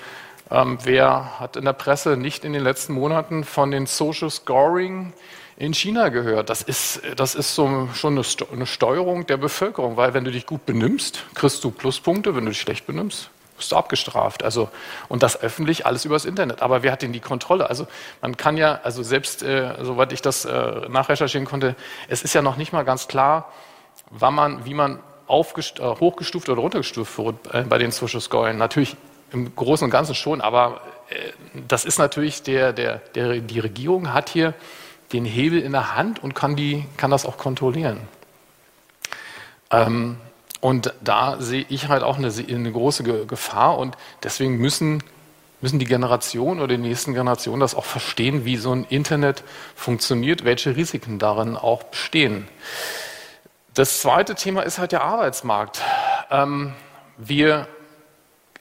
ähm, 0.51 0.77
wer 0.83 1.39
hat 1.39 1.55
in 1.55 1.65
der 1.65 1.73
Presse 1.73 2.17
nicht 2.17 2.43
in 2.43 2.53
den 2.53 2.63
letzten 2.63 2.93
Monaten 2.93 3.43
von 3.45 3.71
den 3.71 3.85
Social 3.85 4.29
Scoring 4.29 5.13
in 5.55 5.73
China 5.73 6.09
gehört? 6.09 6.49
Das 6.49 6.61
ist, 6.61 7.01
das 7.15 7.35
ist 7.35 7.55
so 7.55 7.87
schon 7.93 8.21
eine, 8.51 8.65
Steuerung 8.65 9.25
der 9.25 9.37
Bevölkerung, 9.37 9.95
weil 9.95 10.13
wenn 10.13 10.25
du 10.25 10.31
dich 10.31 10.45
gut 10.45 10.65
benimmst, 10.65 11.23
kriegst 11.33 11.63
du 11.63 11.71
Pluspunkte, 11.71 12.35
wenn 12.35 12.43
du 12.43 12.51
dich 12.51 12.59
schlecht 12.59 12.85
benimmst, 12.85 13.29
wirst 13.55 13.71
du 13.71 13.77
abgestraft. 13.77 14.43
Also, 14.43 14.69
und 15.07 15.23
das 15.23 15.41
öffentlich 15.41 15.85
alles 15.85 16.03
übers 16.03 16.25
Internet. 16.25 16.61
Aber 16.61 16.83
wer 16.83 16.91
hat 16.91 17.01
denn 17.01 17.13
die 17.13 17.21
Kontrolle? 17.21 17.69
Also 17.69 17.87
man 18.21 18.35
kann 18.35 18.57
ja, 18.57 18.81
also 18.83 19.03
selbst, 19.03 19.43
äh, 19.43 19.75
soweit 19.81 20.11
ich 20.11 20.21
das 20.21 20.43
äh, 20.43 20.89
nachrecherchieren 20.89 21.47
konnte, 21.47 21.75
es 22.09 22.23
ist 22.23 22.33
ja 22.33 22.41
noch 22.41 22.57
nicht 22.57 22.73
mal 22.73 22.83
ganz 22.83 23.07
klar, 23.07 23.53
wann 24.11 24.35
man, 24.35 24.65
wie 24.65 24.73
man 24.73 24.99
äh, 25.27 25.31
hochgestuft 25.31 26.49
oder 26.49 26.61
runtergestuft 26.61 27.17
wird 27.17 27.35
äh, 27.53 27.63
bei 27.63 27.77
den 27.77 27.91
Social 27.91 28.21
Scoring. 28.21 28.57
Natürlich 28.57 28.95
im 29.31 29.55
Großen 29.55 29.85
und 29.85 29.91
Ganzen 29.91 30.13
schon, 30.13 30.41
aber 30.41 30.81
äh, 31.09 31.31
das 31.67 31.85
ist 31.85 31.97
natürlich 31.97 32.43
der, 32.43 32.73
der, 32.73 32.97
der, 33.15 33.39
die 33.39 33.59
Regierung 33.59 34.13
hat 34.13 34.29
hier 34.29 34.53
den 35.13 35.25
Hebel 35.25 35.59
in 35.59 35.71
der 35.71 35.95
Hand 35.95 36.23
und 36.23 36.35
kann, 36.35 36.55
die, 36.55 36.85
kann 36.97 37.11
das 37.11 37.25
auch 37.25 37.37
kontrollieren. 37.37 37.99
Ähm, 39.69 40.17
und 40.59 40.93
da 41.01 41.37
sehe 41.39 41.65
ich 41.69 41.87
halt 41.87 42.03
auch 42.03 42.17
eine, 42.17 42.27
eine, 42.27 42.71
große 42.71 43.03
Gefahr 43.25 43.77
und 43.77 43.97
deswegen 44.21 44.57
müssen, 44.57 45.03
müssen 45.59 45.79
die 45.79 45.85
Generationen 45.85 46.59
oder 46.59 46.75
die 46.75 46.81
nächsten 46.81 47.13
Generationen 47.13 47.61
das 47.61 47.73
auch 47.73 47.85
verstehen, 47.85 48.45
wie 48.45 48.57
so 48.57 48.71
ein 48.71 48.85
Internet 48.89 49.43
funktioniert, 49.75 50.45
welche 50.45 50.75
Risiken 50.75 51.19
darin 51.19 51.55
auch 51.55 51.83
bestehen. 51.83 52.47
Das 53.73 54.01
zweite 54.01 54.35
Thema 54.35 54.63
ist 54.63 54.79
halt 54.79 54.91
der 54.91 55.01
Arbeitsmarkt. 55.01 55.81
Ähm, 56.29 56.73
wir 57.15 57.67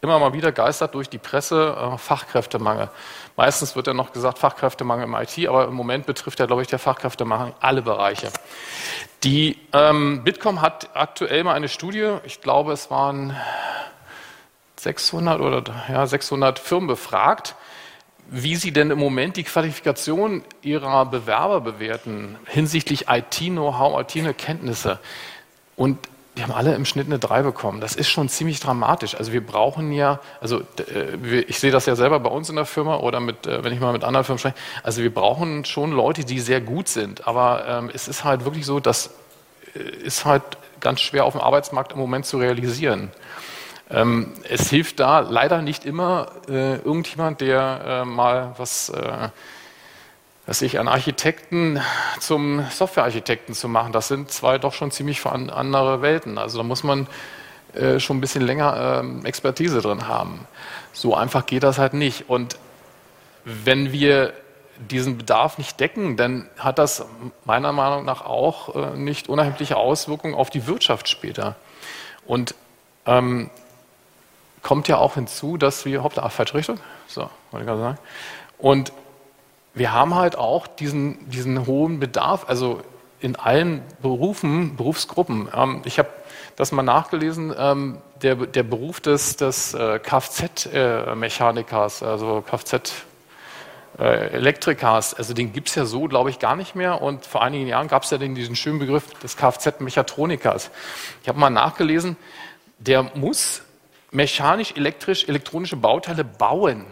immer 0.03 0.21
mal 0.21 0.33
wieder 0.33 0.53
geistert 0.53 0.95
durch 0.95 1.09
die 1.09 1.19
Presse 1.19 1.77
äh, 1.77 1.99
Fachkräftemangel. 1.99 2.91
Meistens 3.37 3.75
wird 3.75 3.89
ja 3.89 3.93
noch 3.93 4.13
gesagt 4.13 4.39
Fachkräftemangel 4.39 5.07
im 5.07 5.15
IT, 5.15 5.49
aber 5.49 5.65
im 5.67 5.75
Moment 5.75 6.07
betrifft 6.07 6.39
ja, 6.39 6.47
glaube 6.47 6.63
ich, 6.63 6.69
der 6.69 6.79
Fachkräftemangel 6.79 7.55
alle 7.59 7.83
Bereiche. 7.83 8.31
Die 9.25 9.59
ähm, 9.73 10.23
Bitkom 10.23 10.63
hat 10.63 10.91
aktuell 10.95 11.43
mal 11.43 11.55
eine 11.55 11.69
Studie, 11.69 12.19
ich 12.25 12.41
glaube, 12.41 12.73
es 12.73 12.89
waren 12.89 13.37
600 14.77 15.41
oder 15.41 15.65
ja, 15.89 16.07
600 16.07 16.61
Firmen 16.61 16.87
befragt, 16.87 17.57
wie 18.31 18.57
sie 18.57 18.73
denn 18.73 18.91
im 18.91 18.99
Moment 18.99 19.37
die 19.37 19.45
Qualifikation 19.45 20.43
ihrer 20.63 21.07
Bewerber 21.07 21.61
bewerten 21.61 22.37
hinsichtlich 22.47 23.07
IT-Know-how, 23.09 24.01
IT-Kenntnisse. 24.01 24.99
Und 25.77 25.99
die 26.37 26.45
haben 26.45 26.53
alle 26.53 26.75
im 26.75 26.85
Schnitt 26.85 27.07
eine 27.07 27.19
3 27.19 27.43
bekommen. 27.43 27.81
Das 27.81 27.97
ist 27.97 28.09
schon 28.09 28.29
ziemlich 28.29 28.61
dramatisch. 28.61 29.17
Also 29.17 29.33
wir 29.33 29.45
brauchen 29.45 29.93
ja, 29.93 30.21
also 30.41 30.61
äh, 30.61 31.41
ich 31.41 31.59
sehe 31.59 31.73
das 31.73 31.87
ja 31.87 31.97
selber 31.97 32.21
bei 32.21 32.31
uns 32.31 32.49
in 32.49 32.57
der 32.57 32.67
Firma 32.67 32.99
oder 32.99 33.21
mit, 33.21 33.47
äh, 33.47 33.65
wenn 33.65 33.73
ich 33.73 33.81
mal 33.81 33.93
mit 33.93 34.05
anderen 34.05 34.25
Firmen 34.25 34.39
spreche, 34.39 34.55
also 34.83 35.03
wir 35.03 35.13
brauchen 35.13 35.65
schon 35.65 35.91
Leute, 35.91 36.25
die 36.25 36.39
sehr 36.41 36.61
gut 36.61 36.89
sind. 36.89 37.27
Aber 37.27 37.65
ähm, 37.67 37.91
es 37.93 38.07
ist 38.07 38.25
halt 38.25 38.45
wirklich 38.45 38.65
so, 38.65 38.79
das 38.79 39.11
äh, 39.75 39.81
ist 39.81 40.25
halt 40.25 40.43
ganz 40.81 41.01
schwer 41.01 41.25
auf 41.25 41.33
dem 41.33 41.41
Arbeitsmarkt 41.43 41.93
im 41.93 41.99
Moment 41.99 42.27
zu 42.27 42.39
realisieren. 42.39 43.11
Ähm, 43.91 44.33
es 44.49 44.71
hilft 44.71 45.01
da 45.01 45.21
leider 45.21 45.63
nicht 45.63 45.85
immer 45.85 46.29
äh, 46.49 46.77
irgendjemand, 46.77 47.41
der 47.41 47.81
äh, 47.85 48.05
mal 48.05 48.55
was, 48.57 48.89
äh, 48.91 49.29
was 50.47 50.63
ich 50.63 50.79
an 50.79 50.87
Architekten 50.87 51.81
zum 52.21 52.65
Softwarearchitekten 52.71 53.55
zu 53.55 53.69
machen. 53.69 53.93
Das 53.93 54.09
sind 54.09 54.31
zwei 54.31 54.59
doch 54.59 54.75
schon 54.75 54.91
ziemlich 54.91 55.25
andere 55.27 56.03
Welten. 56.03 56.39
Also 56.39 56.59
da 56.59 56.65
muss 56.65 56.85
man 56.85 57.09
äh, 57.75 57.99
schon 57.99 58.19
ein 58.19 58.21
bisschen 58.21 58.43
länger 58.43 59.01
ähm, 59.01 59.25
Expertise 59.25 59.81
drin 59.81 60.07
haben. 60.07 60.47
So 60.93 61.15
einfach 61.15 61.47
geht 61.47 61.63
das 61.65 61.79
halt 61.79 61.95
nicht. 61.95 62.29
Und 62.29 62.59
wenn 63.45 63.93
wir 63.93 64.33
diesen 64.79 65.19
Bedarf 65.19 65.59
nicht 65.59 65.79
decken, 65.79 66.17
dann 66.17 66.49
hat 66.59 66.79
das 66.79 67.05
meiner 67.45 67.73
Meinung 67.73 68.05
nach 68.05 68.25
auch 68.25 68.75
äh, 68.75 68.97
nicht 68.97 69.29
unerhebliche 69.29 69.77
Auswirkungen 69.77 70.35
auf 70.35 70.49
die 70.51 70.67
Wirtschaft 70.67 71.09
später. 71.09 71.57
Und 72.27 72.55
ähm, 73.07 73.51
kommt 74.63 74.89
ja 74.89 74.99
auch 74.99 75.15
hinzu, 75.15 75.57
dass 75.57 75.85
wir, 75.85 76.03
hoppla, 76.03 76.29
falsche 76.29 76.55
Richtung, 76.55 76.79
so, 77.07 77.23
wollte 77.51 77.65
ich 77.65 77.67
gerade 77.67 77.81
sagen. 77.81 77.99
Und 78.59 78.93
wir 79.75 79.93
haben 79.93 80.15
halt 80.15 80.37
auch 80.37 80.67
diesen, 80.67 81.31
diesen 81.31 81.67
hohen 81.67 82.01
Bedarf, 82.01 82.45
also 82.49 82.81
in 83.21 83.37
allen 83.37 83.83
Berufen, 84.03 84.77
Berufsgruppen. 84.77 85.49
Ähm, 85.55 85.83
ich 85.85 85.99
habe 85.99 86.09
das 86.57 86.73
mal 86.73 86.83
nachgelesen, 86.83 87.55
ähm, 87.57 87.99
der, 88.23 88.35
der 88.35 88.63
Beruf 88.63 89.01
des, 89.01 89.37
des 89.37 89.75
äh, 89.75 89.99
Kfz-Mechanikers, 89.99 92.03
also 92.03 92.45
Kfz- 92.47 92.93
äh, 93.99 94.31
Elektrikers, 94.31 95.15
also 95.15 95.35
den 95.35 95.53
gibt 95.53 95.69
es 95.69 95.75
ja 95.75 95.85
so, 95.85 96.03
glaube 96.03 96.31
ich, 96.31 96.39
gar 96.39 96.57
nicht 96.57 96.75
mehr. 96.75 97.03
Und 97.03 97.27
vor 97.27 97.43
einigen 97.43 97.67
Jahren 97.67 97.89
gab 97.89 98.03
es 98.03 98.11
ja 98.11 98.19
den, 98.19 98.35
diesen 98.35 98.57
schönen 98.57 98.79
Begriff 98.79 99.13
des 99.21 99.37
Kfz-Mechatronikers. 99.37 100.71
Ich 101.23 101.29
habe 101.29 101.39
mal 101.39 101.51
nachgelesen, 101.51 102.17
der 102.79 103.03
muss 103.15 103.63
mechanisch, 104.11 104.73
elektrisch, 104.77 105.29
elektronische 105.29 105.77
Bauteile 105.77 106.25
bauen. 106.25 106.87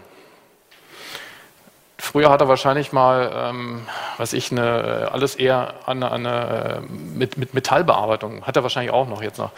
Früher 2.01 2.31
hat 2.31 2.41
er 2.41 2.49
wahrscheinlich 2.49 2.93
mal, 2.93 3.33
ähm, 3.35 3.87
was 4.19 4.33
ich, 4.33 4.53
eine, 4.53 5.11
alles 5.13 5.35
eher 5.35 5.75
an 5.87 6.03
eine, 6.03 6.81
äh, 6.89 6.93
mit, 6.93 7.37
mit 7.39 7.55
Metallbearbeitung, 7.55 8.47
hat 8.47 8.57
er 8.57 8.63
wahrscheinlich 8.63 8.93
auch 8.93 9.09
noch 9.09 9.21
jetzt 9.21 9.39
noch. 9.39 9.51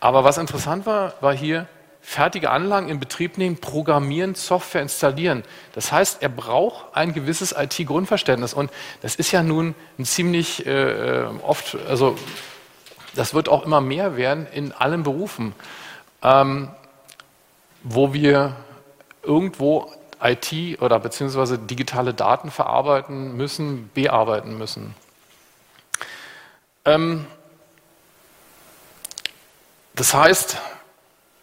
Aber 0.00 0.24
was 0.24 0.38
interessant 0.38 0.86
war, 0.86 1.12
war 1.20 1.34
hier 1.34 1.66
fertige 2.00 2.50
Anlagen 2.50 2.88
in 2.88 2.98
Betrieb 2.98 3.38
nehmen, 3.38 3.58
programmieren, 3.58 4.34
Software 4.34 4.82
installieren. 4.82 5.44
Das 5.74 5.92
heißt, 5.92 6.22
er 6.22 6.30
braucht 6.30 6.96
ein 6.96 7.14
gewisses 7.14 7.54
IT-Grundverständnis 7.56 8.54
und 8.54 8.70
das 9.02 9.14
ist 9.14 9.30
ja 9.30 9.42
nun 9.42 9.74
ein 9.98 10.04
ziemlich 10.04 10.66
äh, 10.66 10.70
äh, 10.70 11.26
oft, 11.42 11.76
also 11.88 12.16
das 13.14 13.34
wird 13.34 13.48
auch 13.48 13.64
immer 13.64 13.80
mehr 13.80 14.16
werden 14.16 14.46
in 14.52 14.72
allen 14.72 15.04
Berufen. 15.04 15.54
Ähm, 16.22 16.70
wo 17.82 18.12
wir 18.12 18.56
irgendwo 19.22 19.92
IT 20.22 20.80
oder 20.80 21.00
beziehungsweise 21.00 21.58
digitale 21.58 22.14
Daten 22.14 22.50
verarbeiten 22.50 23.36
müssen, 23.36 23.90
bearbeiten 23.92 24.56
müssen. 24.56 24.94
Ähm, 26.84 27.26
das 29.94 30.14
heißt, 30.14 30.58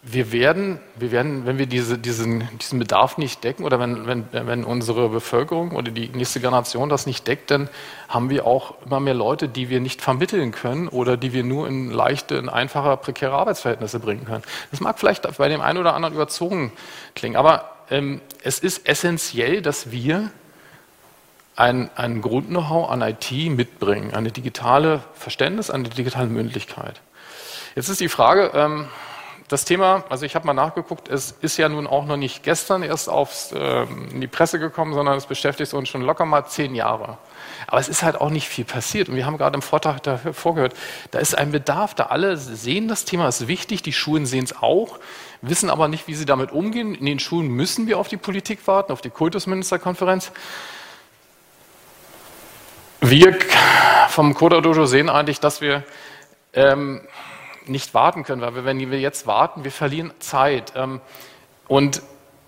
wir 0.01 0.31
werden, 0.31 0.79
wir 0.95 1.11
werden, 1.11 1.45
wenn 1.45 1.57
wir 1.57 1.65
diese, 1.65 1.97
diesen, 1.97 2.47
diesen 2.57 2.79
Bedarf 2.79 3.17
nicht 3.17 3.43
decken 3.43 3.65
oder 3.65 3.79
wenn, 3.81 4.07
wenn, 4.07 4.25
wenn 4.31 4.63
unsere 4.63 5.09
Bevölkerung 5.09 5.71
oder 5.71 5.91
die 5.91 6.07
nächste 6.07 6.39
Generation 6.39 6.87
das 6.87 7.05
nicht 7.05 7.27
deckt, 7.27 7.51
dann 7.51 7.69
haben 8.07 8.29
wir 8.29 8.47
auch 8.47 8.75
immer 8.85 9.01
mehr 9.01 9.13
Leute, 9.13 9.49
die 9.49 9.69
wir 9.69 9.81
nicht 9.81 10.01
vermitteln 10.01 10.51
können 10.51 10.87
oder 10.87 11.17
die 11.17 11.33
wir 11.33 11.43
nur 11.43 11.67
in 11.67 11.91
leichte, 11.91 12.35
in 12.35 12.47
einfache, 12.47 12.95
prekäre 12.95 13.33
Arbeitsverhältnisse 13.33 13.99
bringen 13.99 14.23
können. 14.25 14.43
Das 14.71 14.79
mag 14.79 14.99
vielleicht 14.99 15.37
bei 15.37 15.49
dem 15.49 15.59
einen 15.59 15.77
oder 15.77 15.93
anderen 15.95 16.15
überzogen 16.15 16.71
klingen, 17.13 17.35
aber 17.35 17.69
ähm, 17.89 18.21
es 18.41 18.59
ist 18.59 18.87
essentiell, 18.87 19.61
dass 19.61 19.91
wir 19.91 20.31
ein, 21.57 21.89
ein 21.95 22.21
Grund-Know-how 22.21 22.89
an 22.89 23.01
IT 23.01 23.31
mitbringen, 23.49 24.13
eine 24.13 24.31
digitale 24.31 25.01
Verständnis, 25.13 25.69
eine 25.69 25.89
digitale 25.89 26.27
Mündlichkeit. 26.27 27.01
Jetzt 27.75 27.89
ist 27.89 27.99
die 27.99 28.07
Frage, 28.07 28.51
ähm, 28.53 28.87
das 29.49 29.65
Thema, 29.65 30.03
also 30.09 30.27
ich 30.27 30.35
habe 30.35 30.45
mal 30.45 30.53
nachgeguckt, 30.53 31.09
es 31.09 31.31
ist 31.41 31.57
ja 31.57 31.67
nun 31.69 31.87
auch 31.87 32.05
noch 32.05 32.17
nicht 32.17 32.43
gestern 32.43 32.83
erst 32.83 33.09
aufs, 33.09 33.51
äh, 33.51 33.83
in 33.83 34.21
die 34.21 34.27
Presse 34.27 34.59
gekommen, 34.59 34.93
sondern 34.93 35.17
es 35.17 35.25
beschäftigt 35.25 35.73
uns 35.73 35.89
schon 35.89 36.03
locker 36.03 36.25
mal 36.25 36.45
zehn 36.45 36.75
Jahre. 36.75 37.17
Aber 37.65 37.79
es 37.79 37.89
ist 37.89 38.03
halt 38.03 38.21
auch 38.21 38.29
nicht 38.29 38.47
viel 38.47 38.63
passiert. 38.63 39.09
Und 39.09 39.15
wir 39.15 39.25
haben 39.25 39.39
gerade 39.39 39.55
im 39.55 39.63
Vortrag 39.63 40.03
davor 40.03 40.53
gehört, 40.53 40.75
da 41.09 41.17
ist 41.17 41.35
ein 41.35 41.51
Bedarf, 41.51 41.95
da 41.95 42.05
alle 42.05 42.37
sehen, 42.37 42.87
das 42.87 43.05
Thema 43.05 43.27
ist 43.27 43.47
wichtig, 43.47 43.81
die 43.81 43.91
Schulen 43.91 44.27
sehen 44.27 44.43
es 44.43 44.55
auch, 44.55 44.99
wissen 45.41 45.71
aber 45.71 45.87
nicht, 45.87 46.07
wie 46.07 46.13
sie 46.13 46.25
damit 46.25 46.51
umgehen. 46.51 46.93
In 46.93 47.07
den 47.07 47.19
Schulen 47.19 47.47
müssen 47.47 47.87
wir 47.87 47.97
auf 47.97 48.07
die 48.07 48.17
Politik 48.17 48.67
warten, 48.67 48.91
auf 48.91 49.01
die 49.01 49.09
Kultusministerkonferenz. 49.09 50.31
Wir 53.01 53.35
vom 54.09 54.35
Coda 54.35 54.61
Dojo 54.61 54.85
sehen 54.85 55.09
eigentlich, 55.09 55.39
dass 55.39 55.59
wir 55.59 55.83
ähm, 56.53 57.01
nicht 57.69 57.93
warten 57.93 58.23
können, 58.23 58.41
weil 58.41 58.55
wir, 58.55 58.65
wenn 58.65 58.79
wir 58.79 58.99
jetzt 58.99 59.27
warten, 59.27 59.63
wir 59.63 59.71
verlieren 59.71 60.11
Zeit. 60.19 60.73
Ähm, 60.75 61.01
und 61.67 62.01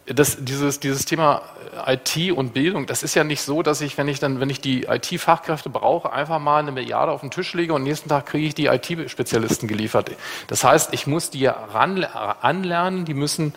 das, 0.05 0.37
dieses, 0.43 0.79
dieses 0.79 1.05
Thema 1.05 1.43
IT 1.85 2.31
und 2.31 2.53
Bildung, 2.53 2.85
das 2.85 3.03
ist 3.03 3.15
ja 3.15 3.23
nicht 3.23 3.41
so, 3.41 3.61
dass 3.61 3.81
ich, 3.81 3.97
wenn 3.97 4.07
ich 4.07 4.19
dann, 4.19 4.39
wenn 4.39 4.49
ich 4.49 4.59
die 4.59 4.83
IT-Fachkräfte 4.83 5.69
brauche, 5.69 6.11
einfach 6.11 6.39
mal 6.39 6.59
eine 6.59 6.71
Milliarde 6.71 7.11
auf 7.11 7.21
den 7.21 7.31
Tisch 7.31 7.53
lege 7.53 7.73
und 7.73 7.83
nächsten 7.83 8.09
Tag 8.09 8.25
kriege 8.25 8.47
ich 8.47 8.55
die 8.55 8.65
IT-Spezialisten 8.65 9.67
geliefert. 9.67 10.11
Das 10.47 10.63
heißt, 10.63 10.93
ich 10.93 11.07
muss 11.07 11.29
die 11.29 11.45
ran, 11.45 12.03
anlernen, 12.03 13.05
die 13.05 13.13
müssen 13.13 13.53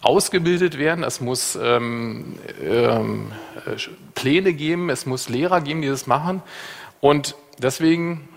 ausgebildet 0.00 0.78
werden, 0.78 1.04
es 1.04 1.20
muss 1.20 1.56
ähm, 1.60 2.38
ähm, 2.62 3.32
Pläne 4.14 4.52
geben, 4.52 4.90
es 4.90 5.06
muss 5.06 5.28
Lehrer 5.28 5.60
geben, 5.60 5.82
die 5.82 5.88
das 5.88 6.06
machen. 6.06 6.42
Und 7.00 7.34
deswegen 7.58 8.28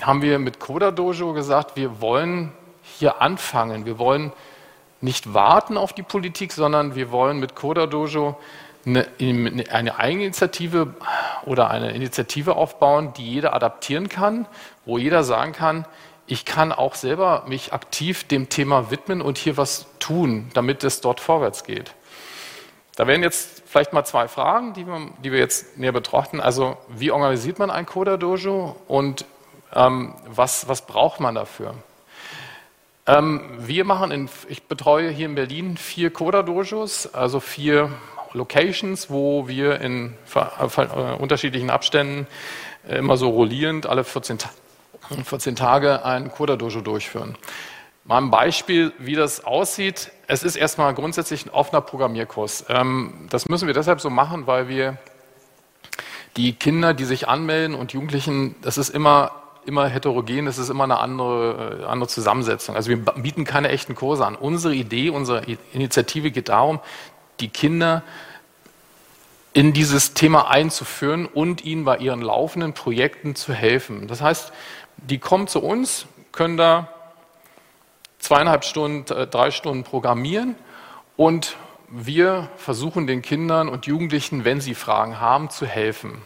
haben 0.00 0.22
wir 0.22 0.38
mit 0.38 0.58
Coda 0.58 0.90
Dojo 0.90 1.32
gesagt, 1.32 1.76
wir 1.76 2.00
wollen 2.00 2.52
hier 2.82 3.20
anfangen. 3.20 3.86
Wir 3.86 3.98
wollen 3.98 4.32
nicht 5.00 5.34
warten 5.34 5.76
auf 5.76 5.92
die 5.92 6.02
Politik, 6.02 6.52
sondern 6.52 6.94
wir 6.94 7.10
wollen 7.10 7.38
mit 7.38 7.54
Coda 7.54 7.86
Dojo 7.86 8.36
eine, 8.86 9.06
eine 9.70 9.98
Eigeninitiative 9.98 10.94
oder 11.44 11.70
eine 11.70 11.92
Initiative 11.92 12.56
aufbauen, 12.56 13.12
die 13.16 13.28
jeder 13.28 13.54
adaptieren 13.54 14.08
kann, 14.08 14.46
wo 14.84 14.98
jeder 14.98 15.24
sagen 15.24 15.52
kann, 15.52 15.86
ich 16.26 16.44
kann 16.44 16.72
auch 16.72 16.94
selber 16.94 17.44
mich 17.46 17.72
aktiv 17.72 18.24
dem 18.24 18.48
Thema 18.48 18.90
widmen 18.90 19.20
und 19.20 19.38
hier 19.38 19.56
was 19.56 19.86
tun, 19.98 20.50
damit 20.54 20.84
es 20.84 21.00
dort 21.00 21.20
vorwärts 21.20 21.64
geht. 21.64 21.94
Da 22.96 23.06
wären 23.06 23.22
jetzt 23.22 23.62
vielleicht 23.66 23.92
mal 23.92 24.04
zwei 24.04 24.28
Fragen, 24.28 24.74
die 24.74 24.86
wir, 24.86 25.08
die 25.22 25.32
wir 25.32 25.38
jetzt 25.38 25.78
näher 25.78 25.92
betrachten. 25.92 26.40
Also, 26.40 26.76
wie 26.88 27.10
organisiert 27.10 27.58
man 27.58 27.70
ein 27.70 27.86
Coda-Dojo 27.86 28.76
und 28.86 29.24
ähm, 29.74 30.14
was, 30.26 30.68
was 30.68 30.86
braucht 30.86 31.20
man 31.20 31.34
dafür? 31.34 31.74
Ähm, 33.06 33.42
wir 33.58 33.84
machen, 33.84 34.10
in, 34.10 34.28
ich 34.48 34.64
betreue 34.64 35.10
hier 35.10 35.26
in 35.26 35.34
Berlin 35.34 35.76
vier 35.76 36.12
Coda-Dojos, 36.12 37.14
also 37.14 37.40
vier 37.40 37.90
Locations, 38.32 39.10
wo 39.10 39.48
wir 39.48 39.80
in 39.80 40.14
äh, 40.34 41.12
unterschiedlichen 41.18 41.70
Abständen 41.70 42.26
äh, 42.88 42.96
immer 42.96 43.16
so 43.16 43.28
rollierend 43.30 43.86
alle 43.86 44.04
14, 44.04 44.38
14 45.24 45.56
Tage 45.56 46.04
ein 46.04 46.30
Coda-Dojo 46.30 46.80
durchführen. 46.80 47.36
Mal 48.04 48.18
ein 48.18 48.30
Beispiel, 48.30 48.92
wie 48.98 49.14
das 49.14 49.44
aussieht. 49.44 50.10
Es 50.26 50.42
ist 50.42 50.56
erstmal 50.56 50.92
grundsätzlich 50.94 51.46
ein 51.46 51.50
offener 51.50 51.80
Programmierkurs. 51.80 52.66
Ähm, 52.68 53.26
das 53.30 53.48
müssen 53.48 53.66
wir 53.66 53.74
deshalb 53.74 54.00
so 54.00 54.10
machen, 54.10 54.46
weil 54.46 54.68
wir 54.68 54.96
die 56.36 56.54
Kinder, 56.54 56.94
die 56.94 57.04
sich 57.04 57.28
anmelden 57.28 57.76
und 57.76 57.92
Jugendlichen, 57.92 58.54
das 58.62 58.78
ist 58.78 58.88
immer, 58.88 59.41
immer 59.66 59.86
heterogen, 59.88 60.46
das 60.46 60.58
ist 60.58 60.68
immer 60.68 60.84
eine 60.84 60.98
andere, 60.98 61.80
äh, 61.82 61.84
andere 61.84 62.08
Zusammensetzung. 62.08 62.76
Also 62.76 62.90
wir 62.90 62.98
bieten 62.98 63.44
keine 63.44 63.68
echten 63.68 63.94
Kurse 63.94 64.26
an. 64.26 64.34
Unsere 64.34 64.74
Idee, 64.74 65.10
unsere 65.10 65.42
Initiative 65.72 66.30
geht 66.30 66.48
darum, 66.48 66.80
die 67.40 67.48
Kinder 67.48 68.02
in 69.52 69.72
dieses 69.72 70.14
Thema 70.14 70.50
einzuführen 70.50 71.26
und 71.26 71.64
ihnen 71.64 71.84
bei 71.84 71.98
ihren 71.98 72.22
laufenden 72.22 72.72
Projekten 72.72 73.34
zu 73.34 73.52
helfen. 73.52 74.08
Das 74.08 74.22
heißt, 74.22 74.52
die 74.96 75.18
kommen 75.18 75.46
zu 75.46 75.62
uns, 75.62 76.06
können 76.32 76.56
da 76.56 76.88
zweieinhalb 78.18 78.64
Stunden, 78.64 79.12
äh, 79.12 79.26
drei 79.26 79.50
Stunden 79.50 79.84
programmieren 79.84 80.54
und 81.16 81.56
wir 81.88 82.48
versuchen 82.56 83.06
den 83.06 83.20
Kindern 83.20 83.68
und 83.68 83.86
Jugendlichen, 83.86 84.46
wenn 84.46 84.62
sie 84.62 84.74
Fragen 84.74 85.20
haben, 85.20 85.50
zu 85.50 85.66
helfen. 85.66 86.22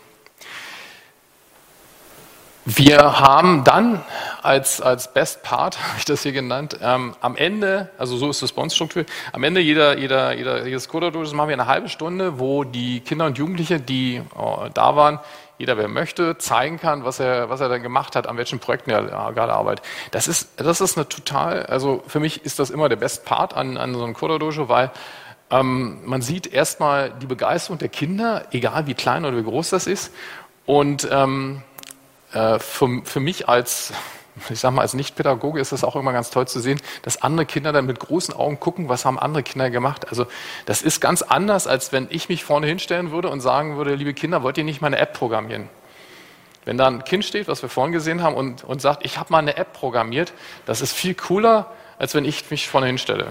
Wir 2.68 3.20
haben 3.20 3.62
dann 3.62 4.02
als, 4.42 4.80
als 4.80 5.14
Best 5.14 5.44
Part, 5.44 5.78
habe 5.88 5.98
ich 5.98 6.04
das 6.04 6.24
hier 6.24 6.32
genannt, 6.32 6.76
ähm, 6.82 7.14
am 7.20 7.36
Ende, 7.36 7.90
also 7.96 8.16
so 8.16 8.28
ist 8.28 8.42
das 8.42 8.50
bei 8.50 8.60
uns 8.60 8.74
strukturiert, 8.74 9.08
am 9.32 9.44
Ende 9.44 9.60
jeder, 9.60 9.96
jeder, 9.96 10.34
jeder, 10.34 10.66
jedes 10.66 10.88
Coder-Dosis 10.88 11.32
machen 11.32 11.50
wir 11.50 11.54
eine 11.54 11.66
halbe 11.66 11.88
Stunde, 11.88 12.40
wo 12.40 12.64
die 12.64 13.02
Kinder 13.02 13.26
und 13.26 13.38
Jugendliche, 13.38 13.78
die 13.78 14.20
oh, 14.36 14.66
da 14.74 14.96
waren, 14.96 15.20
jeder, 15.58 15.78
wer 15.78 15.86
möchte, 15.86 16.38
zeigen 16.38 16.80
kann, 16.80 17.04
was 17.04 17.20
er, 17.20 17.48
was 17.50 17.60
er 17.60 17.68
dann 17.68 17.84
gemacht 17.84 18.16
hat, 18.16 18.26
an 18.26 18.36
welchen 18.36 18.58
Projekten 18.58 18.90
er 18.90 19.32
gerade 19.32 19.52
arbeitet. 19.52 19.84
Das 20.10 20.26
ist, 20.26 20.48
das 20.56 20.80
ist 20.80 20.98
eine 20.98 21.08
total, 21.08 21.66
also 21.66 22.02
für 22.08 22.18
mich 22.18 22.44
ist 22.44 22.58
das 22.58 22.70
immer 22.70 22.88
der 22.88 22.96
Best 22.96 23.24
Part 23.24 23.54
an, 23.54 23.76
an 23.76 23.94
so 23.94 24.02
einem 24.02 24.14
Coder-Dojo, 24.14 24.68
weil 24.68 24.90
ähm, 25.50 26.00
man 26.04 26.20
sieht 26.20 26.52
erstmal 26.52 27.10
die 27.10 27.26
Begeisterung 27.26 27.78
der 27.78 27.90
Kinder, 27.90 28.46
egal 28.50 28.88
wie 28.88 28.94
klein 28.94 29.24
oder 29.24 29.36
wie 29.36 29.44
groß 29.44 29.70
das 29.70 29.86
ist. 29.86 30.12
Und 30.66 31.06
ähm, 31.12 31.62
äh, 32.32 32.58
für, 32.58 33.02
für 33.04 33.20
mich 33.20 33.48
als 33.48 33.92
ich 34.50 34.60
sage 34.60 34.74
mal, 34.74 34.82
als 34.82 34.94
Nichtpädagoge 34.94 35.60
ist 35.60 35.72
es 35.72 35.82
auch 35.82 35.96
immer 35.96 36.12
ganz 36.12 36.30
toll 36.30 36.46
zu 36.46 36.60
sehen, 36.60 36.80
dass 37.02 37.22
andere 37.22 37.46
Kinder 37.46 37.72
dann 37.72 37.86
mit 37.86 37.98
großen 37.98 38.34
Augen 38.34 38.60
gucken, 38.60 38.88
was 38.88 39.04
haben 39.04 39.18
andere 39.18 39.42
Kinder 39.42 39.70
gemacht. 39.70 40.08
Also 40.08 40.26
das 40.66 40.82
ist 40.82 41.00
ganz 41.00 41.22
anders, 41.22 41.66
als 41.66 41.92
wenn 41.92 42.06
ich 42.10 42.28
mich 42.28 42.44
vorne 42.44 42.66
hinstellen 42.66 43.10
würde 43.10 43.28
und 43.28 43.40
sagen 43.40 43.76
würde, 43.76 43.94
liebe 43.94 44.14
Kinder, 44.14 44.42
wollt 44.42 44.58
ihr 44.58 44.64
nicht 44.64 44.80
mal 44.80 44.88
eine 44.88 44.98
App 44.98 45.14
programmieren? 45.14 45.68
Wenn 46.64 46.76
da 46.76 46.86
ein 46.88 47.04
Kind 47.04 47.24
steht, 47.24 47.48
was 47.48 47.62
wir 47.62 47.68
vorhin 47.68 47.92
gesehen 47.92 48.22
haben, 48.22 48.34
und, 48.34 48.64
und 48.64 48.82
sagt, 48.82 49.04
ich 49.04 49.18
habe 49.18 49.32
mal 49.32 49.38
eine 49.38 49.56
App 49.56 49.72
programmiert, 49.72 50.32
das 50.66 50.80
ist 50.80 50.92
viel 50.92 51.14
cooler, 51.14 51.72
als 51.98 52.14
wenn 52.14 52.24
ich 52.24 52.50
mich 52.50 52.68
vorne 52.68 52.88
hinstelle. 52.88 53.28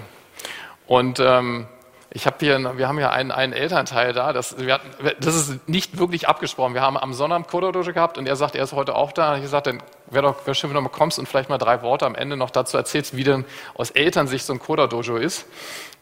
Und 0.88 1.20
ähm, 1.20 1.68
ich 2.16 2.26
habe 2.26 2.38
hier, 2.40 2.78
wir 2.78 2.88
haben 2.88 2.98
ja 2.98 3.10
einen, 3.10 3.30
einen 3.30 3.52
Elternteil 3.52 4.14
da, 4.14 4.32
das, 4.32 4.58
wir 4.58 4.76
hatten, 4.76 4.90
das 5.20 5.36
ist 5.36 5.68
nicht 5.68 5.98
wirklich 6.00 6.30
abgesprochen. 6.30 6.74
Wir 6.74 6.82
haben 6.82 6.98
am 6.98 7.12
Sonntag 7.14 7.50
Kododojo 7.50 7.92
gehabt 7.92 8.18
und 8.18 8.26
er 8.26 8.38
sagt, 8.38 8.56
er 8.56 8.64
ist 8.64 8.72
heute 8.72 8.96
auch 8.96 9.12
da. 9.12 9.32
Und 9.32 9.40
ich 9.40 9.42
gesagt, 9.42 9.68
dann 9.68 9.84
wäre 10.06 10.28
doch 10.28 10.48
wär 10.48 10.54
schön, 10.54 10.70
wenn 10.70 10.76
du 10.76 10.82
mal 10.82 10.88
kommst 10.88 11.20
und 11.20 11.28
vielleicht 11.28 11.50
mal 11.50 11.58
drei 11.58 11.82
Worte 11.82 12.06
am 12.06 12.16
Ende 12.16 12.38
noch 12.38 12.52
dazu 12.52 12.78
erzählst, 12.78 13.18
wie 13.18 13.26
denn 13.26 13.44
aus 13.74 13.92
Elternsicht 13.92 14.46
so 14.46 14.54
ein 14.54 14.60
Kododojo 14.60 15.18
ist. 15.18 15.46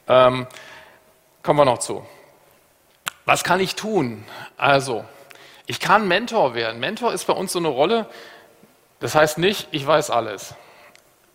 Ähm, 0.07 0.45
kommen 1.41 1.57
wir 1.57 1.65
noch 1.65 1.79
zu. 1.79 2.05
Was 3.25 3.43
kann 3.43 3.59
ich 3.59 3.73
tun? 3.73 4.23
Also, 4.55 5.05
ich 5.65 5.79
kann 5.79 6.07
Mentor 6.07 6.53
werden. 6.53 6.79
Mentor 6.79 7.11
ist 7.13 7.25
bei 7.25 7.33
uns 7.33 7.53
so 7.53 7.57
eine 7.57 7.69
Rolle, 7.69 8.05
das 8.99 9.15
heißt 9.15 9.39
nicht, 9.39 9.67
ich 9.71 9.87
weiß 9.87 10.11
alles. 10.11 10.53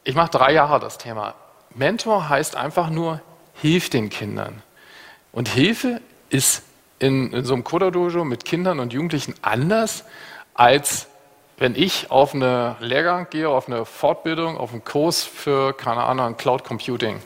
Ich 0.05 0.15
mache 0.15 0.31
drei 0.31 0.53
Jahre 0.53 0.79
das 0.79 0.99
Thema. 0.99 1.35
Mentor 1.75 2.29
heißt 2.29 2.55
einfach 2.55 2.91
nur, 2.91 3.21
hilf 3.55 3.91
den 3.91 4.09
Kindern. 4.09 4.63
Und 5.33 5.49
Hilfe 5.49 6.01
ist 6.31 6.63
in, 6.99 7.33
in 7.33 7.45
so 7.45 7.55
einem 7.55 7.65
Koda-Dojo 7.65 8.25
mit 8.25 8.45
Kindern 8.45 8.81
und 8.81 8.93
Jugendlichen 8.93 9.35
anders, 9.43 10.05
als 10.55 11.07
wenn 11.59 11.75
ich 11.75 12.11
auf 12.11 12.35
eine 12.35 12.77
Lehrgang 12.81 13.29
gehe, 13.31 13.49
auf 13.49 13.67
eine 13.67 13.85
Fortbildung, 13.85 14.57
auf 14.57 14.73
einen 14.73 14.85
Kurs 14.85 15.25
für, 15.25 15.73
keine 15.73 16.05
Ahnung, 16.05 16.37
Cloud 16.37 16.65
Computing. 16.65 17.21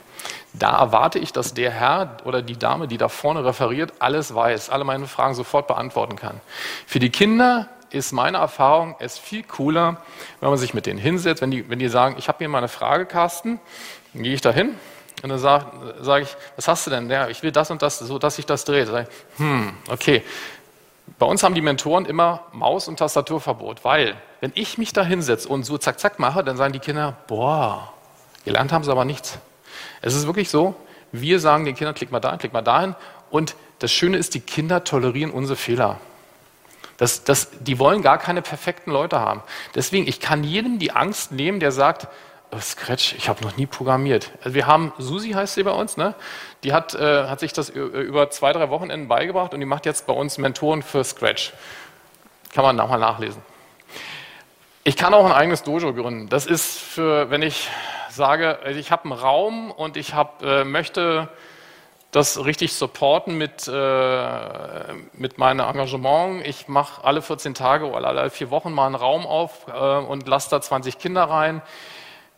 Da 0.53 0.77
erwarte 0.79 1.19
ich, 1.19 1.33
dass 1.33 1.53
der 1.53 1.71
Herr 1.71 2.17
oder 2.25 2.41
die 2.41 2.57
Dame, 2.57 2.87
die 2.87 2.97
da 2.97 3.09
vorne 3.09 3.45
referiert, 3.45 3.93
alles 3.99 4.33
weiß, 4.33 4.69
alle 4.69 4.83
meine 4.83 5.07
Fragen 5.07 5.35
sofort 5.35 5.67
beantworten 5.67 6.15
kann. 6.15 6.41
Für 6.87 6.99
die 6.99 7.09
Kinder 7.09 7.69
ist 7.89 8.11
meine 8.11 8.37
Erfahrung 8.37 8.95
es 8.99 9.19
viel 9.19 9.43
cooler, 9.43 9.97
wenn 10.39 10.49
man 10.49 10.57
sich 10.57 10.73
mit 10.73 10.87
denen 10.87 10.99
hinsetzt, 10.99 11.41
wenn 11.41 11.51
die, 11.51 11.69
wenn 11.69 11.79
die 11.79 11.89
sagen, 11.89 12.15
ich 12.17 12.27
habe 12.27 12.39
hier 12.39 12.49
mal 12.49 12.57
eine 12.57 12.67
Frage, 12.67 13.05
Carsten, 13.05 13.59
dann 14.13 14.23
gehe 14.23 14.33
ich 14.33 14.41
da 14.41 14.51
hin, 14.51 14.75
und 15.23 15.29
dann 15.29 15.39
sage 15.39 15.65
sag 16.01 16.21
ich, 16.21 16.35
was 16.57 16.67
hast 16.67 16.85
du 16.85 16.91
denn? 16.91 17.09
Ja, 17.09 17.29
ich 17.29 17.41
will 17.41 17.51
das 17.51 17.71
und 17.71 17.81
das, 17.81 17.97
so 17.99 18.19
dass 18.19 18.35
sich 18.35 18.45
das 18.45 18.65
dreht. 18.65 18.87
Sag 18.87 19.07
ich, 19.07 19.39
hm, 19.39 19.73
okay. 19.89 20.21
Bei 21.17 21.25
uns 21.25 21.43
haben 21.43 21.55
die 21.55 21.61
Mentoren 21.61 22.05
immer 22.05 22.43
Maus- 22.51 22.87
und 22.87 22.97
Tastaturverbot, 22.97 23.83
weil 23.83 24.15
wenn 24.41 24.51
ich 24.55 24.77
mich 24.77 24.91
da 24.91 25.03
hinsetze 25.03 25.47
und 25.47 25.63
so 25.63 25.77
zack, 25.77 25.99
zack 25.99 26.19
mache, 26.19 26.43
dann 26.43 26.57
sagen 26.57 26.73
die 26.73 26.79
Kinder, 26.79 27.15
boah, 27.27 27.93
gelernt 28.43 28.73
haben 28.73 28.83
sie 28.83 28.91
aber 28.91 29.05
nichts. 29.05 29.39
Es 30.01 30.13
ist 30.13 30.27
wirklich 30.27 30.49
so, 30.49 30.75
wir 31.13 31.39
sagen 31.39 31.63
den 31.63 31.75
Kindern, 31.75 31.95
klick 31.95 32.11
mal 32.11 32.19
dahin, 32.19 32.39
klick 32.39 32.51
mal 32.51 32.61
dahin. 32.61 32.95
Und 33.29 33.55
das 33.79 33.91
Schöne 33.91 34.17
ist, 34.17 34.33
die 34.33 34.41
Kinder 34.41 34.83
tolerieren 34.83 35.31
unsere 35.31 35.55
Fehler. 35.55 35.99
Das, 36.97 37.23
das, 37.23 37.49
die 37.61 37.79
wollen 37.79 38.01
gar 38.01 38.17
keine 38.17 38.41
perfekten 38.41 38.91
Leute 38.91 39.19
haben. 39.19 39.41
Deswegen, 39.75 40.07
ich 40.07 40.19
kann 40.19 40.43
jedem 40.43 40.79
die 40.79 40.91
Angst 40.91 41.31
nehmen, 41.31 41.59
der 41.59 41.71
sagt, 41.71 42.07
Scratch, 42.61 43.13
ich 43.13 43.29
habe 43.29 43.43
noch 43.43 43.57
nie 43.57 43.65
programmiert. 43.65 44.31
Also 44.43 44.55
wir 44.55 44.67
haben, 44.67 44.93
Susi 44.97 45.31
heißt 45.31 45.55
sie 45.55 45.63
bei 45.63 45.71
uns, 45.71 45.97
ne? 45.97 46.15
die 46.63 46.73
hat, 46.73 46.93
äh, 46.93 47.27
hat 47.27 47.39
sich 47.39 47.53
das 47.53 47.69
über 47.69 48.29
zwei, 48.29 48.53
drei 48.53 48.69
Wochenenden 48.69 49.07
beigebracht 49.07 49.53
und 49.53 49.59
die 49.59 49.65
macht 49.65 49.85
jetzt 49.85 50.07
bei 50.07 50.13
uns 50.13 50.37
Mentoren 50.37 50.81
für 50.81 51.03
Scratch. 51.03 51.53
Kann 52.53 52.63
man 52.63 52.75
nochmal 52.75 52.99
nachlesen. 52.99 53.41
Ich 54.83 54.97
kann 54.97 55.13
auch 55.13 55.25
ein 55.25 55.31
eigenes 55.31 55.63
Dojo 55.63 55.93
gründen. 55.93 56.29
Das 56.29 56.45
ist 56.45 56.77
für, 56.77 57.29
wenn 57.29 57.41
ich 57.41 57.69
sage, 58.09 58.59
also 58.63 58.79
ich 58.79 58.91
habe 58.91 59.03
einen 59.05 59.13
Raum 59.13 59.71
und 59.71 59.97
ich 59.97 60.13
hab, 60.13 60.43
äh, 60.43 60.63
möchte 60.63 61.29
das 62.11 62.45
richtig 62.45 62.73
supporten 62.73 63.37
mit, 63.37 63.67
äh, 63.67 64.93
mit 65.13 65.39
meinem 65.39 65.67
Engagement. 65.67 66.45
Ich 66.45 66.67
mache 66.67 67.03
alle 67.03 67.21
14 67.21 67.55
Tage 67.55 67.89
oder 67.89 68.07
alle 68.09 68.29
vier 68.29 68.51
Wochen 68.51 68.71
mal 68.71 68.85
einen 68.85 68.95
Raum 68.95 69.25
auf 69.25 69.65
äh, 69.67 69.97
und 69.97 70.27
lasse 70.27 70.49
da 70.51 70.61
20 70.61 70.99
Kinder 70.99 71.23
rein. 71.23 71.63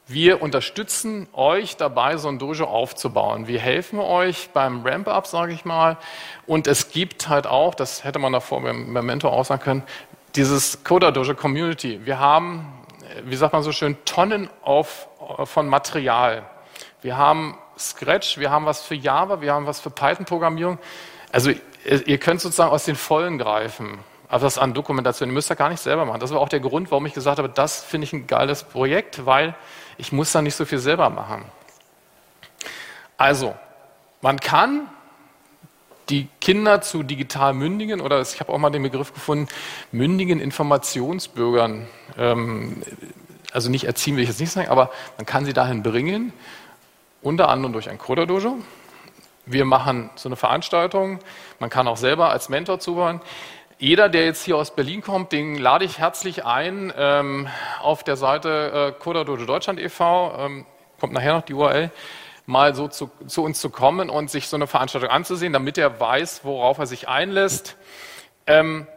Wir 0.08 0.44
unterstützen 0.44 1.28
euch 1.34 1.78
dabei, 1.78 2.18
so 2.18 2.28
ein 2.28 2.38
Dojo 2.38 2.66
aufzubauen. 2.66 3.48
Wir 3.48 3.60
helfen 3.60 4.00
euch 4.00 4.50
beim 4.54 4.86
Ramp-up, 4.86 5.26
sage 5.26 5.52
ich 5.52 5.66
mal. 5.66 5.98
Und 6.46 6.68
es 6.68 6.92
gibt 6.92 7.28
halt 7.28 7.48
auch, 7.48 7.74
das 7.74 8.04
hätte 8.04 8.20
man 8.20 8.32
davor 8.32 8.62
beim, 8.62 8.94
beim 8.94 9.06
Mentor 9.06 9.34
auch 9.34 9.46
sagen 9.46 9.64
können, 9.64 9.84
dieses 10.36 10.84
Coda 10.84 11.10
Dojo 11.10 11.34
Community. 11.34 12.06
Wir 12.06 12.20
haben, 12.20 12.72
wie 13.24 13.36
sagt 13.36 13.54
man 13.54 13.64
so 13.64 13.72
schön, 13.72 13.98
Tonnen 14.06 14.48
auf, 14.62 15.08
von 15.46 15.68
Material. 15.68 16.44
Wir 17.02 17.18
haben 17.18 17.58
Scratch, 17.76 18.38
wir 18.38 18.52
haben 18.52 18.68
was 18.68 18.84
für 18.84 18.96
Java, 18.96 19.42
wir 19.42 19.54
haben 19.54 19.66
was 19.66 19.80
für 19.80 19.90
Python-Programmierung. 19.90 20.78
Also 21.32 21.52
ihr 22.06 22.18
könnt 22.20 22.42
sozusagen 22.42 22.72
aus 22.72 22.86
den 22.86 22.96
Vollen 22.96 23.40
greifen. 23.40 23.98
Also 24.30 24.46
das 24.46 24.60
an 24.60 24.76
Dokumentation. 24.76 25.30
Ihr 25.30 25.34
müsst 25.34 25.50
das 25.50 25.58
gar 25.58 25.70
nicht 25.70 25.82
selber 25.82 26.06
machen. 26.06 26.20
Das 26.20 26.32
war 26.32 26.40
auch 26.42 26.50
der 26.50 26.60
Grund, 26.60 26.92
warum 26.92 27.08
ich 27.08 27.14
gesagt 27.14 27.40
habe, 27.40 27.50
das 27.50 27.84
finde 27.84 28.06
ich 28.06 28.14
ein 28.14 28.28
geiles 28.28 28.64
Projekt, 28.64 29.26
weil 29.26 29.56
ich 29.98 30.12
muss 30.12 30.32
da 30.32 30.42
nicht 30.42 30.56
so 30.56 30.66
viel 30.66 30.80
selber 30.80 31.10
machen. 31.10 31.46
Also, 33.18 33.56
man 34.22 34.40
kann 34.40 34.90
die 36.10 36.28
Kinder 36.42 36.82
zu 36.82 37.04
digital 37.04 37.54
mündigen 37.54 38.02
oder 38.02 38.22
ich 38.22 38.40
habe 38.40 38.52
auch 38.52 38.58
mal 38.58 38.70
den 38.70 38.84
Begriff 38.84 39.14
gefunden, 39.14 39.48
mündigen 39.92 40.40
Informationsbürgern, 40.40 41.88
ähm, 42.18 42.84
also 43.52 43.70
nicht 43.70 43.86
erziehen 43.86 44.16
will 44.16 44.24
ich 44.24 44.30
jetzt 44.30 44.40
nicht 44.40 44.52
sagen, 44.52 44.70
aber 44.70 44.92
man 45.18 45.26
kann 45.26 45.46
sie 45.46 45.54
dahin 45.54 45.82
bringen, 45.82 46.34
unter 47.22 47.50
anderem 47.50 47.74
durch 47.74 47.90
ein 47.90 47.98
Coder-Dojo. 47.98 48.60
Wir 49.48 49.66
machen 49.66 50.10
so 50.16 50.28
eine 50.30 50.36
Veranstaltung, 50.36 51.20
man 51.60 51.70
kann 51.70 51.88
auch 51.88 51.98
selber 51.98 52.30
als 52.30 52.50
Mentor 52.50 52.80
zuhören. 52.80 53.22
Jeder, 53.86 54.10
der 54.10 54.26
jetzt 54.26 54.44
hier 54.44 54.58
aus 54.58 54.72
Berlin 54.72 55.02
kommt, 55.02 55.32
den 55.32 55.60
lade 55.60 55.86
ich 55.86 56.00
herzlich 56.00 56.44
ein 56.44 56.92
ähm, 56.98 57.48
auf 57.80 58.04
der 58.04 58.16
Seite 58.16 58.96
äh, 58.98 59.00
Coder 59.00 59.26
Dojo 59.26 59.46
Deutschland 59.46 59.80
e.V., 59.80 60.36
ähm, 60.40 60.66
kommt 61.00 61.14
nachher 61.14 61.36
noch 61.36 61.44
die 61.44 61.54
URL, 61.54 61.92
mal 62.48 62.74
so 62.74 62.88
zu, 62.88 63.12
zu, 63.28 63.44
uns 63.44 63.62
zu 63.62 63.70
kommen 63.70 64.10
und 64.10 64.32
sich 64.32 64.48
so 64.48 64.56
eine 64.56 64.66
Veranstaltung 64.66 65.12
anzusehen, 65.12 65.54
damit 65.54 65.78
er 65.78 66.00
weiß, 66.00 66.44
worauf 66.44 66.80
er 66.80 66.88
sich 66.88 67.08
einlässt. 67.08 67.76
Ähm, 68.48 68.88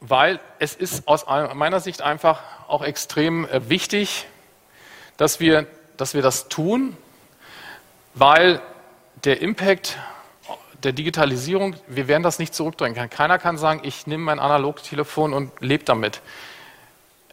weil 0.00 0.40
es 0.58 0.74
ist 0.76 1.06
aus 1.06 1.26
meiner 1.26 1.80
Sicht 1.80 2.00
einfach 2.00 2.40
auch 2.68 2.82
extrem 2.82 3.44
äh, 3.44 3.68
wichtig, 3.68 4.28
dass 5.18 5.40
wir, 5.40 5.66
dass 5.98 6.14
wir 6.14 6.22
das 6.22 6.48
tun, 6.48 6.96
weil 8.14 8.62
der 9.24 9.42
Impact 9.42 9.98
der 10.84 10.92
Digitalisierung, 10.92 11.76
wir 11.86 12.08
werden 12.08 12.22
das 12.22 12.38
nicht 12.38 12.54
zurückdrängen 12.54 12.94
können. 12.94 13.10
Keiner 13.10 13.38
kann 13.38 13.58
sagen, 13.58 13.80
ich 13.84 14.06
nehme 14.06 14.24
mein 14.24 14.38
Analogtelefon 14.38 15.32
und 15.32 15.52
lebe 15.60 15.84
damit. 15.84 16.20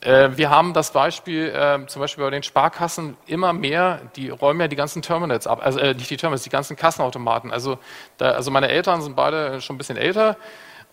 Äh, 0.01 0.29
wir 0.37 0.49
haben 0.49 0.73
das 0.73 0.91
Beispiel 0.91 1.49
äh, 1.49 1.85
zum 1.87 1.99
Beispiel 1.99 2.23
bei 2.23 2.29
den 2.29 2.43
Sparkassen 2.43 3.17
immer 3.27 3.51
mehr, 3.53 4.01
die 4.15 4.29
räumen 4.29 4.61
ja 4.61 4.67
die 4.67 4.75
ganzen 4.75 5.01
Terminals 5.01 5.45
ab, 5.45 5.59
also 5.63 5.79
äh, 5.79 5.93
nicht 5.93 6.09
die 6.09 6.17
Terminals, 6.17 6.43
die 6.43 6.49
ganzen 6.49 6.77
Kassenautomaten. 6.77 7.51
Also, 7.51 7.79
da, 8.17 8.31
also 8.31 8.51
meine 8.51 8.69
Eltern 8.69 9.01
sind 9.01 9.15
beide 9.15 9.59
schon 9.61 9.75
ein 9.75 9.77
bisschen 9.77 9.97
älter 9.97 10.37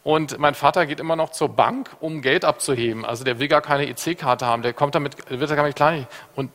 und 0.03 0.39
mein 0.39 0.55
Vater 0.55 0.87
geht 0.87 1.01
immer 1.01 1.17
noch 1.17 1.31
zur 1.31 1.49
Bank, 1.49 1.91
um 2.01 2.21
Geld 2.21 2.45
abzuheben. 2.45 3.05
Also 3.05 3.25
der 3.25 3.39
will 3.39 3.49
gar 3.49 3.61
keine 3.61 3.89
EC-Karte 3.89 4.47
haben, 4.47 4.63
der 4.63 4.73
kommt 4.73 4.95
damit, 4.95 5.17
wird 5.31 5.51
nicht 5.51 5.77
klein. 5.77 6.07
Und 6.35 6.51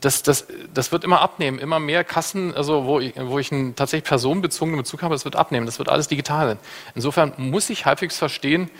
das, 0.00 0.22
das, 0.22 0.46
das 0.72 0.92
wird 0.92 1.04
immer 1.04 1.20
abnehmen, 1.20 1.58
immer 1.58 1.78
mehr 1.78 2.04
Kassen, 2.04 2.54
also 2.54 2.84
wo 2.84 3.00
ich, 3.00 3.14
wo 3.16 3.38
ich 3.38 3.52
einen 3.52 3.76
tatsächlich 3.76 4.08
personenbezogenen 4.08 4.80
Bezug 4.80 5.02
habe, 5.02 5.14
das 5.14 5.24
wird 5.24 5.36
abnehmen, 5.36 5.66
das 5.66 5.78
wird 5.78 5.88
alles 5.88 6.08
digital 6.08 6.48
sein. 6.48 6.58
Insofern 6.94 7.32
muss 7.36 7.70
ich 7.70 7.86
halbwegs 7.86 8.18
verstehen, 8.18 8.70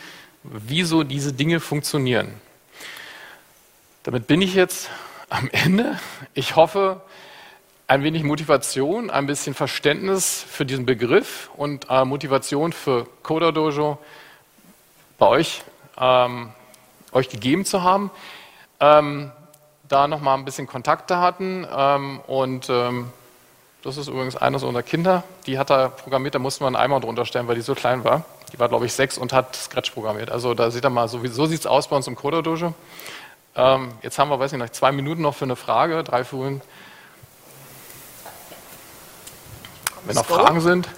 wieso 0.43 1.03
diese 1.03 1.33
Dinge 1.33 1.61
funktionieren. 1.61 2.35
Damit 4.03 4.27
bin 4.27 4.41
ich 4.41 4.55
jetzt 4.55 4.89
am 5.29 5.49
Ende. 5.53 5.99
Ich 6.35 6.57
hoffe, 6.57 7.03
ein 7.87 8.03
wenig 8.03 8.23
Motivation, 8.23 9.11
ein 9.11 9.27
bisschen 9.27 9.55
Verständnis 9.55 10.45
für 10.49 10.65
diesen 10.65 10.87
Begriff 10.87 11.51
und 11.57 11.87
äh, 11.91 12.05
Motivation 12.05 12.73
für 12.73 13.07
Coder 13.23 13.53
Dojo 13.53 13.99
bei 15.19 15.27
euch, 15.27 15.63
ähm, 15.99 16.51
euch 17.13 17.29
gegeben 17.29 17.65
zu 17.65 17.83
haben. 17.83 18.11
Ähm, 18.79 19.33
da 19.91 20.07
nochmal 20.09 20.39
ein 20.39 20.45
bisschen 20.47 20.67
Kontakte 20.67 21.19
hatten 21.19 21.67
ähm, 21.71 22.21
und 22.27 22.71
ähm, 22.71 23.13
das 23.83 23.97
ist 23.97 24.09
übrigens 24.09 24.37
eines 24.37 24.63
unserer 24.63 24.83
Kinder, 24.83 25.25
die 25.47 25.59
hat 25.59 25.71
er 25.71 25.89
programmiert, 25.89 26.35
da 26.35 26.39
mussten 26.39 26.63
wir 26.63 26.67
einen 26.69 26.77
Eimer 26.77 27.01
drunter 27.01 27.25
stellen, 27.25 27.49
weil 27.49 27.57
die 27.57 27.63
so 27.63 27.75
klein 27.75 28.05
war. 28.05 28.25
Die 28.53 28.59
war, 28.59 28.69
glaube 28.69 28.87
ich, 28.87 28.93
sechs 28.93 29.17
und 29.17 29.33
hat 29.33 29.57
Scratch 29.57 29.91
programmiert. 29.93 30.31
Also 30.31 30.55
da 30.55 30.71
seht 30.71 30.85
ihr 30.85 30.91
mal, 30.91 31.09
so, 31.09 31.25
so 31.27 31.47
sieht 31.47 31.61
es 31.61 31.67
aus 31.67 31.89
bei 31.89 31.97
uns 31.97 32.07
im 32.07 32.15
Coder 32.15 32.43
Dojo. 32.43 32.75
Ähm, 33.57 33.93
jetzt 34.03 34.19
haben 34.19 34.29
wir, 34.29 34.39
weiß 34.39 34.53
nicht, 34.53 34.61
noch 34.61 34.71
zwei 34.71 34.93
Minuten 34.93 35.23
noch 35.23 35.35
für 35.35 35.45
eine 35.45 35.57
Frage, 35.57 36.05
drei 36.05 36.25
Folien. 36.25 36.61
Wenn 40.05 40.15
noch 40.15 40.27
Fragen 40.27 40.61
sind. 40.61 40.89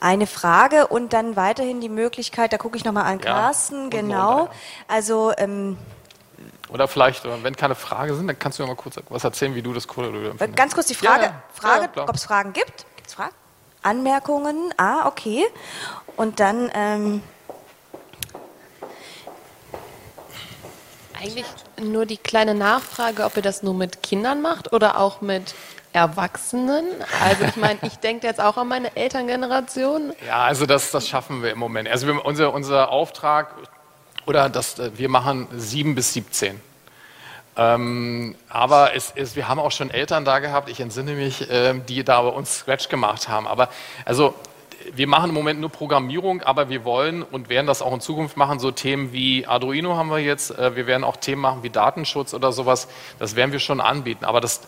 Eine 0.00 0.26
Frage 0.26 0.86
und 0.86 1.12
dann 1.12 1.34
weiterhin 1.34 1.80
die 1.80 1.88
Möglichkeit, 1.88 2.52
da 2.52 2.56
gucke 2.56 2.76
ich 2.76 2.84
nochmal 2.84 3.04
an 3.04 3.20
Carsten, 3.20 3.84
ja, 3.84 3.88
genau. 3.88 4.48
Also 4.86 5.32
ähm, 5.36 5.76
oder 6.70 6.88
vielleicht, 6.88 7.24
wenn 7.24 7.56
keine 7.56 7.74
Fragen 7.74 8.14
sind, 8.14 8.26
dann 8.26 8.38
kannst 8.38 8.58
du 8.58 8.62
ja 8.62 8.66
mal 8.68 8.76
kurz 8.76 9.00
was 9.08 9.24
erzählen, 9.24 9.54
wie 9.54 9.62
du 9.62 9.72
das 9.72 9.88
Coder 9.88 10.08
empfindest. 10.08 10.56
Ganz 10.56 10.74
kurz 10.74 10.86
die 10.86 10.94
Frage, 10.94 11.24
ja, 11.24 11.30
ja. 11.30 11.42
Frage 11.52 11.88
ob 12.02 12.14
es 12.14 12.24
Fragen 12.24 12.52
gibt. 12.52 12.86
Gibt 12.96 13.08
es 13.08 13.14
Fragen? 13.14 13.34
Anmerkungen? 13.82 14.72
Ah, 14.76 15.06
okay. 15.06 15.46
Und 16.16 16.40
dann 16.40 16.70
ähm, 16.74 17.22
Eigentlich 21.20 21.46
nur 21.80 22.06
die 22.06 22.16
kleine 22.16 22.54
Nachfrage, 22.54 23.24
ob 23.24 23.36
ihr 23.36 23.42
das 23.42 23.64
nur 23.64 23.74
mit 23.74 24.02
Kindern 24.04 24.40
macht 24.40 24.72
oder 24.72 25.00
auch 25.00 25.20
mit 25.20 25.54
Erwachsenen. 25.92 26.86
Also 27.24 27.44
ich 27.44 27.56
meine, 27.56 27.78
ich 27.82 27.96
denke 27.96 28.26
jetzt 28.26 28.40
auch 28.40 28.56
an 28.56 28.68
meine 28.68 28.94
Elterngeneration. 28.96 30.12
Ja, 30.26 30.44
also 30.44 30.64
das, 30.64 30.92
das 30.92 31.08
schaffen 31.08 31.42
wir 31.42 31.50
im 31.50 31.58
Moment. 31.58 31.88
Also 31.88 32.06
wir, 32.06 32.24
unser, 32.24 32.52
unser 32.52 32.90
Auftrag, 32.90 33.52
oder 34.28 34.48
das, 34.50 34.78
äh, 34.78 34.90
wir 34.96 35.08
machen 35.08 35.48
sieben 35.56 35.94
bis 35.94 36.12
17. 36.12 36.60
Ähm, 37.56 38.36
aber 38.48 38.94
es, 38.94 39.12
es, 39.16 39.34
wir 39.34 39.48
haben 39.48 39.58
auch 39.58 39.72
schon 39.72 39.90
Eltern 39.90 40.24
da 40.24 40.38
gehabt, 40.38 40.68
ich 40.68 40.78
entsinne 40.78 41.14
mich, 41.14 41.50
äh, 41.50 41.74
die 41.88 42.04
da 42.04 42.22
bei 42.22 42.28
uns 42.28 42.58
Scratch 42.58 42.88
gemacht 42.88 43.28
haben. 43.28 43.48
Aber 43.48 43.68
also 44.04 44.34
wir 44.94 45.08
machen 45.08 45.30
im 45.30 45.34
Moment 45.34 45.60
nur 45.60 45.70
Programmierung, 45.70 46.42
aber 46.42 46.68
wir 46.68 46.84
wollen 46.84 47.22
und 47.22 47.48
werden 47.48 47.66
das 47.66 47.82
auch 47.82 47.92
in 47.92 48.00
Zukunft 48.00 48.36
machen. 48.36 48.58
So 48.58 48.70
Themen 48.70 49.12
wie 49.12 49.46
Arduino 49.46 49.96
haben 49.96 50.10
wir 50.10 50.18
jetzt. 50.18 50.56
Äh, 50.56 50.76
wir 50.76 50.86
werden 50.86 51.04
auch 51.04 51.16
Themen 51.16 51.42
machen 51.42 51.62
wie 51.62 51.70
Datenschutz 51.70 52.34
oder 52.34 52.52
sowas. 52.52 52.86
Das 53.18 53.34
werden 53.34 53.52
wir 53.52 53.58
schon 53.58 53.80
anbieten. 53.80 54.24
Aber 54.24 54.40
das, 54.40 54.60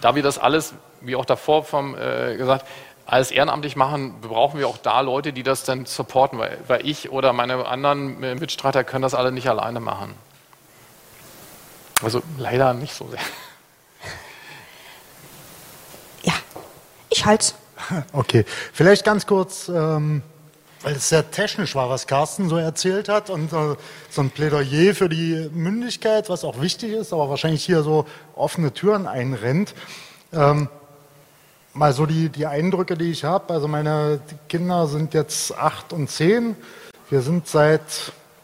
da 0.00 0.14
wir 0.14 0.22
das 0.22 0.38
alles, 0.38 0.74
wie 1.00 1.16
auch 1.16 1.24
davor 1.24 1.64
vom, 1.64 1.96
äh, 1.96 2.36
gesagt, 2.36 2.66
alles 3.08 3.30
ehrenamtlich 3.30 3.74
machen, 3.74 4.20
brauchen 4.20 4.60
wir 4.60 4.68
auch 4.68 4.76
da 4.76 5.00
Leute, 5.00 5.32
die 5.32 5.42
das 5.42 5.64
dann 5.64 5.86
supporten, 5.86 6.38
weil, 6.38 6.58
weil 6.68 6.86
ich 6.86 7.10
oder 7.10 7.32
meine 7.32 7.66
anderen 7.66 8.22
äh, 8.22 8.34
Mitstreiter 8.34 8.84
können 8.84 9.02
das 9.02 9.14
alle 9.14 9.32
nicht 9.32 9.48
alleine 9.48 9.80
machen. 9.80 10.14
Also 12.02 12.22
leider 12.36 12.74
nicht 12.74 12.94
so 12.94 13.08
sehr. 13.08 13.18
Ja, 16.22 16.34
ich 17.08 17.24
halte 17.24 17.54
Okay, 18.12 18.44
vielleicht 18.72 19.04
ganz 19.04 19.26
kurz, 19.26 19.68
ähm, 19.68 20.22
weil 20.82 20.96
es 20.96 21.08
sehr 21.08 21.30
technisch 21.30 21.74
war, 21.74 21.88
was 21.88 22.06
Carsten 22.06 22.50
so 22.50 22.58
erzählt 22.58 23.08
hat 23.08 23.30
und 23.30 23.52
äh, 23.54 23.76
so 24.10 24.20
ein 24.20 24.30
Plädoyer 24.30 24.94
für 24.94 25.08
die 25.08 25.48
Mündigkeit, 25.52 26.28
was 26.28 26.44
auch 26.44 26.60
wichtig 26.60 26.92
ist, 26.92 27.14
aber 27.14 27.30
wahrscheinlich 27.30 27.64
hier 27.64 27.82
so 27.82 28.06
offene 28.34 28.74
Türen 28.74 29.06
einrennt. 29.06 29.74
Ähm, 30.32 30.68
mal 31.78 31.92
so 31.92 32.06
die, 32.06 32.28
die 32.28 32.46
Eindrücke, 32.46 32.96
die 32.96 33.10
ich 33.10 33.24
habe. 33.24 33.54
Also 33.54 33.68
meine 33.68 34.20
Kinder 34.48 34.88
sind 34.88 35.14
jetzt 35.14 35.56
acht 35.56 35.92
und 35.92 36.10
zehn. 36.10 36.56
Wir 37.08 37.22
sind 37.22 37.46
seit 37.46 37.82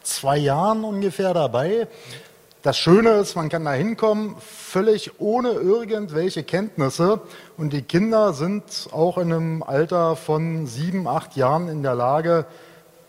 zwei 0.02 0.38
Jahren 0.38 0.84
ungefähr 0.84 1.34
dabei. 1.34 1.88
Das 2.62 2.78
Schöne 2.78 3.10
ist, 3.14 3.34
man 3.34 3.48
kann 3.48 3.64
da 3.64 3.72
hinkommen, 3.72 4.36
völlig 4.40 5.20
ohne 5.20 5.50
irgendwelche 5.50 6.44
Kenntnisse. 6.44 7.20
Und 7.58 7.72
die 7.72 7.82
Kinder 7.82 8.32
sind 8.32 8.88
auch 8.92 9.18
in 9.18 9.32
einem 9.32 9.62
Alter 9.62 10.16
von 10.16 10.66
sieben, 10.66 11.06
acht 11.08 11.36
Jahren 11.36 11.68
in 11.68 11.82
der 11.82 11.94
Lage, 11.94 12.46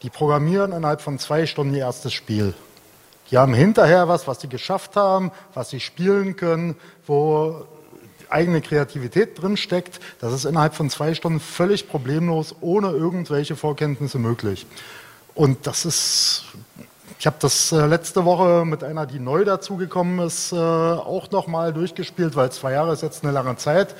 die 0.01 0.09
programmieren 0.09 0.73
innerhalb 0.73 1.01
von 1.01 1.19
zwei 1.19 1.45
Stunden 1.45 1.73
ihr 1.75 1.81
erstes 1.81 2.13
Spiel. 2.13 2.53
Die 3.31 3.37
haben 3.37 3.53
hinterher 3.53 4.07
was, 4.07 4.27
was 4.27 4.41
sie 4.41 4.49
geschafft 4.49 4.95
haben, 4.95 5.31
was 5.53 5.69
sie 5.69 5.79
spielen 5.79 6.35
können, 6.35 6.75
wo 7.07 7.65
eigene 8.35 8.61
Kreativität 8.61 9.41
drin 9.41 9.57
steckt. 9.57 9.99
Das 10.19 10.33
ist 10.33 10.45
innerhalb 10.45 10.75
von 10.75 10.89
zwei 10.89 11.15
Stunden 11.15 11.39
völlig 11.39 11.89
problemlos, 11.89 12.55
ohne 12.61 12.89
irgendwelche 12.89 13.55
Vorkenntnisse 13.55 14.19
möglich. 14.19 14.67
Und 15.33 15.65
das 15.65 15.85
ist 15.85 16.45
ich 17.17 17.25
habe 17.25 17.37
das 17.39 17.71
äh, 17.71 17.85
letzte 17.85 18.25
Woche 18.25 18.65
mit 18.65 18.83
einer, 18.83 19.05
die 19.05 19.19
neu 19.19 19.45
dazugekommen 19.45 20.19
ist, 20.19 20.51
äh, 20.51 20.55
auch 20.55 21.31
nochmal 21.31 21.71
durchgespielt, 21.71 22.35
weil 22.35 22.51
zwei 22.51 22.73
Jahre 22.73 22.93
ist 22.93 23.03
jetzt 23.03 23.23
eine 23.23 23.31
lange 23.31 23.55
Zeit. 23.55 23.95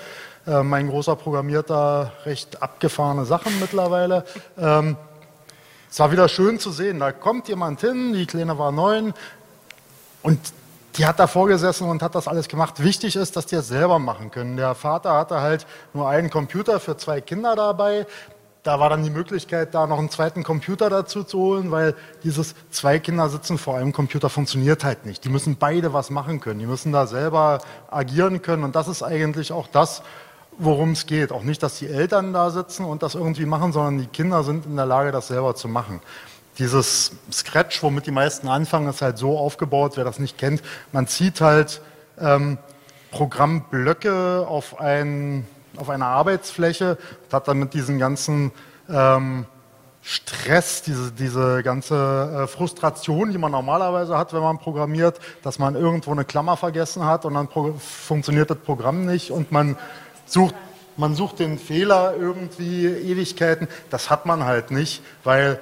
Äh, 0.45 0.63
mein 0.63 0.89
großer 0.89 1.15
programmierter 1.15 2.11
recht 2.25 2.61
abgefahrene 2.61 3.25
Sachen 3.25 3.59
mittlerweile. 3.59 4.25
Ähm, 4.57 4.97
es 5.89 5.99
war 5.99 6.11
wieder 6.11 6.27
schön 6.27 6.59
zu 6.59 6.71
sehen. 6.71 6.99
Da 6.99 7.11
kommt 7.11 7.47
jemand 7.47 7.81
hin, 7.81 8.13
die 8.13 8.25
Kleine 8.25 8.59
war 8.59 8.71
neun 8.71 9.13
und 10.21 10.39
die 10.97 11.05
hat 11.05 11.19
da 11.19 11.27
vorgesessen 11.27 11.87
und 11.87 12.01
hat 12.01 12.15
das 12.15 12.27
alles 12.27 12.47
gemacht. 12.47 12.81
Wichtig 12.81 13.15
ist, 13.15 13.35
dass 13.35 13.45
die 13.45 13.55
es 13.55 13.67
selber 13.67 13.99
machen 13.99 14.31
können. 14.31 14.57
Der 14.57 14.75
Vater 14.75 15.13
hatte 15.13 15.41
halt 15.41 15.65
nur 15.93 16.09
einen 16.09 16.29
Computer 16.29 16.79
für 16.79 16.97
zwei 16.97 17.21
Kinder 17.21 17.55
dabei 17.55 18.05
da 18.65 18.79
war 18.79 18.89
dann 18.89 19.03
die 19.03 19.11
Möglichkeit, 19.11 19.75
da 19.75 19.85
noch 19.85 19.99
einen 19.99 20.09
zweiten 20.09 20.41
Computer 20.43 20.89
dazu 20.89 21.23
zu 21.23 21.37
holen, 21.37 21.69
weil 21.69 21.93
dieses 22.23 22.55
zwei 22.71 22.97
Kinder 22.97 23.29
sitzen 23.29 23.59
vor 23.59 23.77
einem 23.77 23.93
Computer 23.93 24.27
funktioniert 24.27 24.83
halt 24.83 25.05
nicht. 25.05 25.23
Die 25.23 25.29
müssen 25.29 25.55
beide 25.57 25.93
was 25.93 26.09
machen 26.09 26.39
können. 26.39 26.59
Die 26.59 26.65
müssen 26.65 26.91
da 26.91 27.05
selber 27.05 27.59
agieren 27.91 28.41
können. 28.41 28.63
Und 28.63 28.75
das 28.75 28.87
ist 28.87 29.03
eigentlich 29.03 29.51
auch 29.51 29.67
das, 29.67 30.01
worum 30.57 30.93
es 30.93 31.05
geht. 31.05 31.31
Auch 31.31 31.43
nicht, 31.43 31.61
dass 31.61 31.77
die 31.77 31.87
Eltern 31.87 32.33
da 32.33 32.49
sitzen 32.49 32.85
und 32.85 33.03
das 33.03 33.13
irgendwie 33.13 33.45
machen, 33.45 33.71
sondern 33.71 33.99
die 33.99 34.07
Kinder 34.07 34.43
sind 34.43 34.65
in 34.65 34.75
der 34.75 34.87
Lage, 34.87 35.11
das 35.11 35.27
selber 35.27 35.53
zu 35.53 35.67
machen. 35.67 36.01
Dieses 36.57 37.11
Scratch, 37.31 37.83
womit 37.83 38.05
die 38.05 38.11
meisten 38.11 38.47
anfangen, 38.47 38.89
ist 38.89 39.01
halt 39.01 39.17
so 39.17 39.37
aufgebaut, 39.37 39.93
wer 39.95 40.03
das 40.03 40.19
nicht 40.19 40.37
kennt. 40.37 40.61
Man 40.91 41.07
zieht 41.07 41.41
halt 41.41 41.81
ähm, 42.19 42.57
Programmblöcke 43.11 44.45
auf 44.47 44.79
ein 44.79 45.45
auf 45.77 45.89
einer 45.89 46.07
Arbeitsfläche 46.07 46.97
und 47.25 47.33
hat 47.33 47.47
dann 47.47 47.59
mit 47.59 47.73
diesen 47.73 47.99
ganzen 47.99 48.51
ähm, 48.89 49.45
Stress, 50.01 50.83
diese, 50.83 51.11
diese 51.11 51.63
ganze 51.63 52.43
äh, 52.43 52.47
Frustration, 52.47 53.31
die 53.31 53.39
man 53.39 53.51
normalerweise 53.51 54.17
hat, 54.17 54.33
wenn 54.33 54.41
man 54.41 54.59
programmiert, 54.59 55.19
dass 55.41 55.57
man 55.57 55.75
irgendwo 55.75 56.11
eine 56.11 56.25
Klammer 56.25 56.57
vergessen 56.57 57.05
hat 57.05 57.25
und 57.25 57.33
dann 57.33 57.49
funktioniert 57.79 58.49
das 58.51 58.59
Programm 58.59 59.05
nicht 59.05 59.31
und 59.31 59.51
man 59.51 59.77
sucht, 60.27 60.53
man 60.95 61.15
sucht 61.15 61.39
den 61.39 61.57
Fehler 61.57 62.13
irgendwie 62.17 62.85
Ewigkeiten. 62.85 63.67
Das 63.89 64.11
hat 64.11 64.27
man 64.27 64.45
halt 64.45 64.69
nicht, 64.69 65.01
weil 65.23 65.59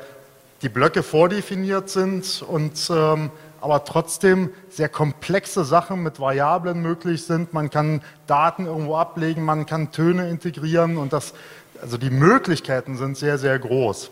die 0.64 0.70
Blöcke 0.70 1.04
vordefiniert 1.04 1.90
sind 1.90 2.42
und 2.42 2.90
ähm, 2.90 3.32
aber 3.60 3.86
trotzdem 3.86 4.50
sehr 4.70 4.90
komplexe 4.90 5.64
Sachen 5.64 6.04
mit 6.04 6.20
Variablen 6.20 6.82
möglich 6.82 7.26
sind. 7.26 7.54
Man 7.54 7.70
kann 7.70 8.02
Daten 8.28 8.66
irgendwo 8.66 8.96
ablegen, 8.96 9.46
man 9.46 9.66
kann 9.66 9.92
Töne 9.92 10.30
integrieren 10.30 10.98
und 10.98 11.14
das, 11.14 11.34
also 11.82 11.98
die 11.98 12.10
Möglichkeiten 12.10 12.98
sind 12.98 13.18
sehr, 13.18 13.38
sehr 13.38 13.58
groß. 13.60 14.10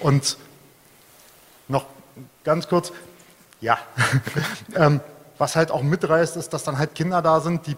Und 0.00 0.38
noch 1.68 1.86
ganz 2.44 2.68
kurz, 2.68 2.92
ja, 3.60 3.78
ähm, 4.74 5.00
was 5.36 5.56
halt 5.56 5.70
auch 5.70 5.82
mitreißt, 5.82 6.36
ist, 6.36 6.52
dass 6.52 6.64
dann 6.64 6.78
halt 6.78 6.94
Kinder 6.94 7.20
da 7.20 7.40
sind, 7.40 7.66
die 7.66 7.76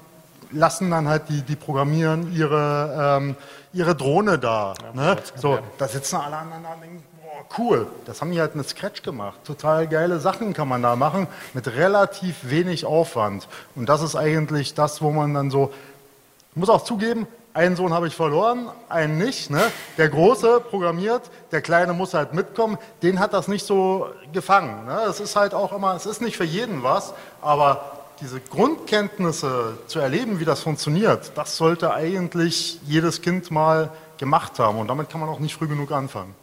lassen 0.53 0.91
dann 0.91 1.09
halt 1.09 1.29
die, 1.29 1.43
die 1.43 1.57
programmieren 1.57 2.33
ihre, 2.33 3.19
ähm, 3.19 3.37
ihre 3.73 3.95
Drohne 3.95 4.39
da. 4.39 4.75
Ja, 4.81 4.93
ne? 4.93 5.17
So, 5.35 5.59
da 5.79 5.89
sitzen 5.89 6.17
alle 6.17 6.37
da 6.37 6.75
und 6.75 6.83
denken, 6.83 7.03
boah, 7.37 7.46
cool, 7.59 7.87
das 8.05 8.20
haben 8.20 8.33
die 8.33 8.40
halt 8.40 8.57
mit 8.57 8.68
Scratch 8.68 9.03
gemacht. 9.03 9.38
Total 9.44 9.87
geile 9.87 10.20
Sachen 10.20 10.53
kann 10.53 10.68
man 10.68 10.83
da 10.83 10.96
machen, 10.96 11.27
mit 11.55 11.66
relativ 11.68 12.37
wenig 12.51 12.85
Aufwand. 12.85 13.49
Und 13.75 13.88
das 13.88 14.03
ist 14.03 14.16
eigentlich 14.16 14.75
das, 14.75 15.03
wo 15.03 15.11
man 15.11 15.35
dann 15.35 15.51
so, 15.51 15.72
ich 16.51 16.57
muss 16.57 16.68
auch 16.68 16.85
zugeben, 16.85 17.27
einen 17.55 17.75
Sohn 17.75 17.94
habe 17.94 18.07
ich 18.07 18.14
verloren, 18.14 18.68
einen 18.90 19.16
nicht. 19.16 19.49
Ne? 19.51 19.62
Der 19.96 20.11
Große 20.11 20.61
programmiert, 20.61 21.22
der 21.53 21.62
Kleine 21.62 21.94
muss 21.94 22.12
halt 22.12 22.35
mitkommen. 22.35 22.77
Den 23.03 23.18
hat 23.18 23.33
das 23.33 23.49
nicht 23.49 23.64
so 23.64 24.09
gefangen. 24.33 24.85
Ne? 24.85 25.01
Es 25.09 25.20
ist 25.20 25.37
halt 25.37 25.55
auch 25.55 25.72
immer, 25.72 25.94
es 25.94 26.05
ist 26.05 26.20
nicht 26.20 26.37
für 26.37 26.44
jeden 26.44 26.83
was, 26.83 27.14
aber 27.40 27.92
diese 28.20 28.40
Grundkenntnisse 28.40 29.79
zu 29.87 29.99
erleben, 29.99 30.38
wie 30.38 30.44
das 30.44 30.61
funktioniert, 30.61 31.33
das 31.35 31.57
sollte 31.57 31.94
eigentlich 31.94 32.79
jedes 32.87 33.22
Kind 33.22 33.51
mal 33.51 33.90
gemacht 34.18 34.59
haben. 34.59 34.79
Und 34.79 34.88
damit 34.88 35.09
kann 35.09 35.20
man 35.20 35.31
auch 35.31 35.38
nicht 35.38 35.55
früh 35.55 35.66
genug 35.66 35.92
anfangen. 35.92 36.35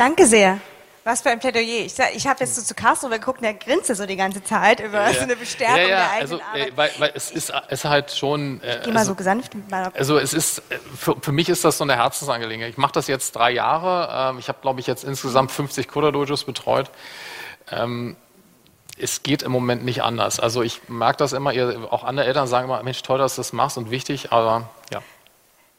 Danke 0.00 0.24
sehr. 0.24 0.58
Was 1.04 1.20
für 1.20 1.28
ein 1.28 1.40
Plädoyer. 1.40 1.84
Ich, 1.84 1.92
ich 2.14 2.26
habe 2.26 2.40
jetzt 2.40 2.56
so 2.56 2.62
zu 2.62 2.74
Castro 2.74 3.10
geguckt 3.10 3.40
und 3.40 3.44
er 3.44 3.52
grinste 3.52 3.94
so 3.94 4.06
die 4.06 4.16
ganze 4.16 4.42
Zeit 4.42 4.80
über 4.80 5.10
ja, 5.10 5.12
so 5.12 5.20
eine 5.20 5.36
Bestärkung 5.36 5.76
ja, 5.76 5.82
ja, 5.82 5.88
der 5.88 6.10
eigenen 6.12 6.22
also, 6.22 6.40
Arbeit. 6.42 6.76
Weil, 6.76 6.90
weil 6.96 7.12
es 7.14 7.30
ist, 7.30 7.52
es 7.68 7.84
halt 7.84 8.10
schon... 8.10 8.62
Äh, 8.62 8.80
Geh 8.82 8.92
mal 8.92 9.00
also, 9.00 9.10
so 9.10 9.14
gesanft. 9.14 9.52
Also 9.92 10.16
es 10.16 10.32
ist, 10.32 10.60
äh, 10.70 10.78
für, 10.96 11.16
für, 11.20 11.32
mich 11.32 11.50
ist 11.50 11.66
das 11.66 11.76
so 11.76 11.84
eine 11.84 11.96
Herzensangelegenheit. 11.96 12.70
Ich 12.70 12.78
mache 12.78 12.92
das 12.92 13.08
jetzt 13.08 13.32
drei 13.32 13.50
Jahre. 13.50 14.30
Ähm, 14.30 14.38
ich 14.38 14.48
habe, 14.48 14.60
glaube 14.62 14.80
ich, 14.80 14.86
jetzt 14.86 15.04
insgesamt 15.04 15.52
50 15.52 15.86
Coda-Dojos 15.86 16.44
betreut. 16.44 16.90
Ähm, 17.70 18.16
es 18.98 19.22
geht 19.22 19.42
im 19.42 19.52
Moment 19.52 19.84
nicht 19.84 20.02
anders. 20.02 20.40
Also 20.40 20.62
ich 20.62 20.80
mag 20.88 21.18
das 21.18 21.34
immer, 21.34 21.52
ihr, 21.52 21.92
auch 21.92 22.04
andere 22.04 22.24
Eltern 22.24 22.46
sagen 22.46 22.64
immer, 22.64 22.82
Mensch, 22.82 23.02
toll, 23.02 23.18
dass 23.18 23.34
du 23.34 23.40
das 23.40 23.52
machst 23.52 23.76
und 23.76 23.90
wichtig, 23.90 24.32
aber 24.32 24.70
ja, 24.90 25.02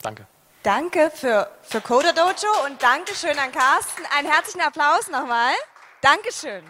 danke. 0.03 0.27
Danke 0.63 1.12
für, 1.13 1.50
für 1.63 1.82
Coda 1.82 2.12
Dojo 2.12 2.65
und 2.67 2.82
Dankeschön 2.84 3.38
an 3.39 3.52
Carsten. 3.52 4.04
Einen 4.15 4.32
herzlichen 4.32 4.62
Applaus 4.62 5.08
nochmal. 5.10 5.54
Dankeschön. 6.02 6.63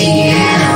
Yeah. 0.00 0.67